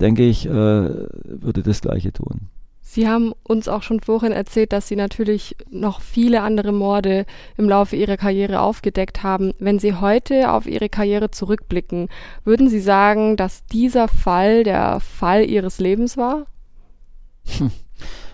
[0.00, 2.48] denke ich, äh, würde das Gleiche tun.
[2.86, 7.24] Sie haben uns auch schon vorhin erzählt, dass Sie natürlich noch viele andere Morde
[7.56, 9.52] im Laufe Ihrer Karriere aufgedeckt haben.
[9.58, 12.08] Wenn Sie heute auf Ihre Karriere zurückblicken,
[12.44, 16.46] würden Sie sagen, dass dieser Fall der Fall Ihres Lebens war?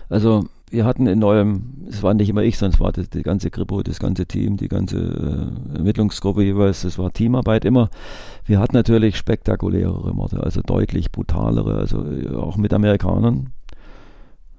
[0.09, 3.49] Also wir hatten in neuem, es war nicht immer ich, es war die, die ganze
[3.49, 7.89] Kripo, das ganze Team, die ganze äh, Ermittlungsgruppe jeweils, es war Teamarbeit immer.
[8.45, 13.51] Wir hatten natürlich spektakulärere Morde, also deutlich brutalere, also äh, auch mit Amerikanern.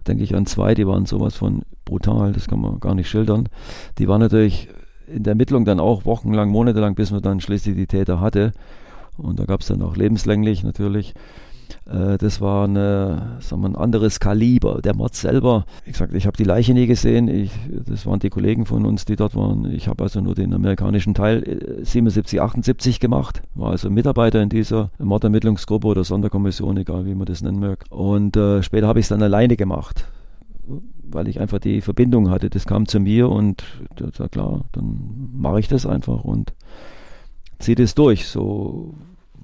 [0.06, 3.48] Denke ich an zwei, die waren sowas von brutal, das kann man gar nicht schildern.
[3.98, 4.68] Die waren natürlich
[5.06, 8.52] in der Ermittlung dann auch wochenlang, monatelang, bis man dann schließlich die Täter hatte.
[9.16, 11.14] Und da gab es dann auch lebenslänglich natürlich.
[11.86, 14.80] Äh, das war eine, sagen wir, ein anderes Kaliber.
[14.82, 17.28] Der Mord selber, ich sagte, ich habe die Leiche nie gesehen.
[17.28, 17.52] Ich,
[17.86, 19.70] das waren die Kollegen von uns, die dort waren.
[19.72, 23.42] Ich habe also nur den amerikanischen Teil 77, äh, 78 gemacht.
[23.54, 27.84] War also Mitarbeiter in dieser Mordermittlungsgruppe oder Sonderkommission, egal wie man das nennen mag.
[27.90, 30.06] Und äh, später habe ich es dann alleine gemacht
[31.14, 32.48] weil ich einfach die Verbindung hatte.
[32.50, 33.64] Das kam zu mir und
[33.96, 36.54] da klar, dann mache ich das einfach und
[37.58, 38.26] ziehe das durch.
[38.26, 38.94] So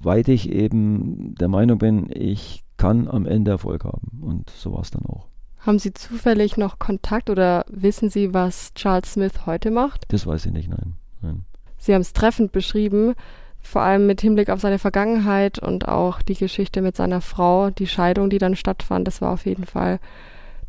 [0.01, 4.21] weil ich eben der Meinung bin, ich kann am Ende Erfolg haben.
[4.21, 5.27] Und so war es dann auch.
[5.59, 10.05] Haben Sie zufällig noch Kontakt oder wissen Sie, was Charles Smith heute macht?
[10.07, 10.95] Das weiß ich nicht, nein.
[11.21, 11.45] nein.
[11.77, 13.13] Sie haben es treffend beschrieben,
[13.61, 17.87] vor allem mit Hinblick auf seine Vergangenheit und auch die Geschichte mit seiner Frau, die
[17.87, 19.05] Scheidung, die dann stattfand.
[19.05, 19.99] Das war auf jeden Fall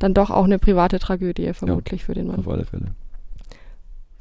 [0.00, 2.40] dann doch auch eine private Tragödie, vermutlich ja, für den Mann.
[2.40, 2.94] Auf alle Fälle.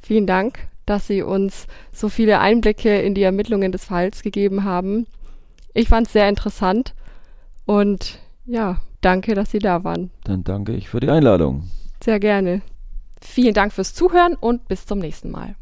[0.01, 5.07] Vielen Dank dass Sie uns so viele Einblicke in die Ermittlungen des Falls gegeben haben.
[5.73, 6.95] Ich fand es sehr interessant
[7.65, 10.09] und ja, danke, dass Sie da waren.
[10.23, 11.69] Dann danke ich für die Einladung.
[12.03, 12.61] Sehr gerne.
[13.21, 15.55] Vielen Dank fürs Zuhören und bis zum nächsten Mal.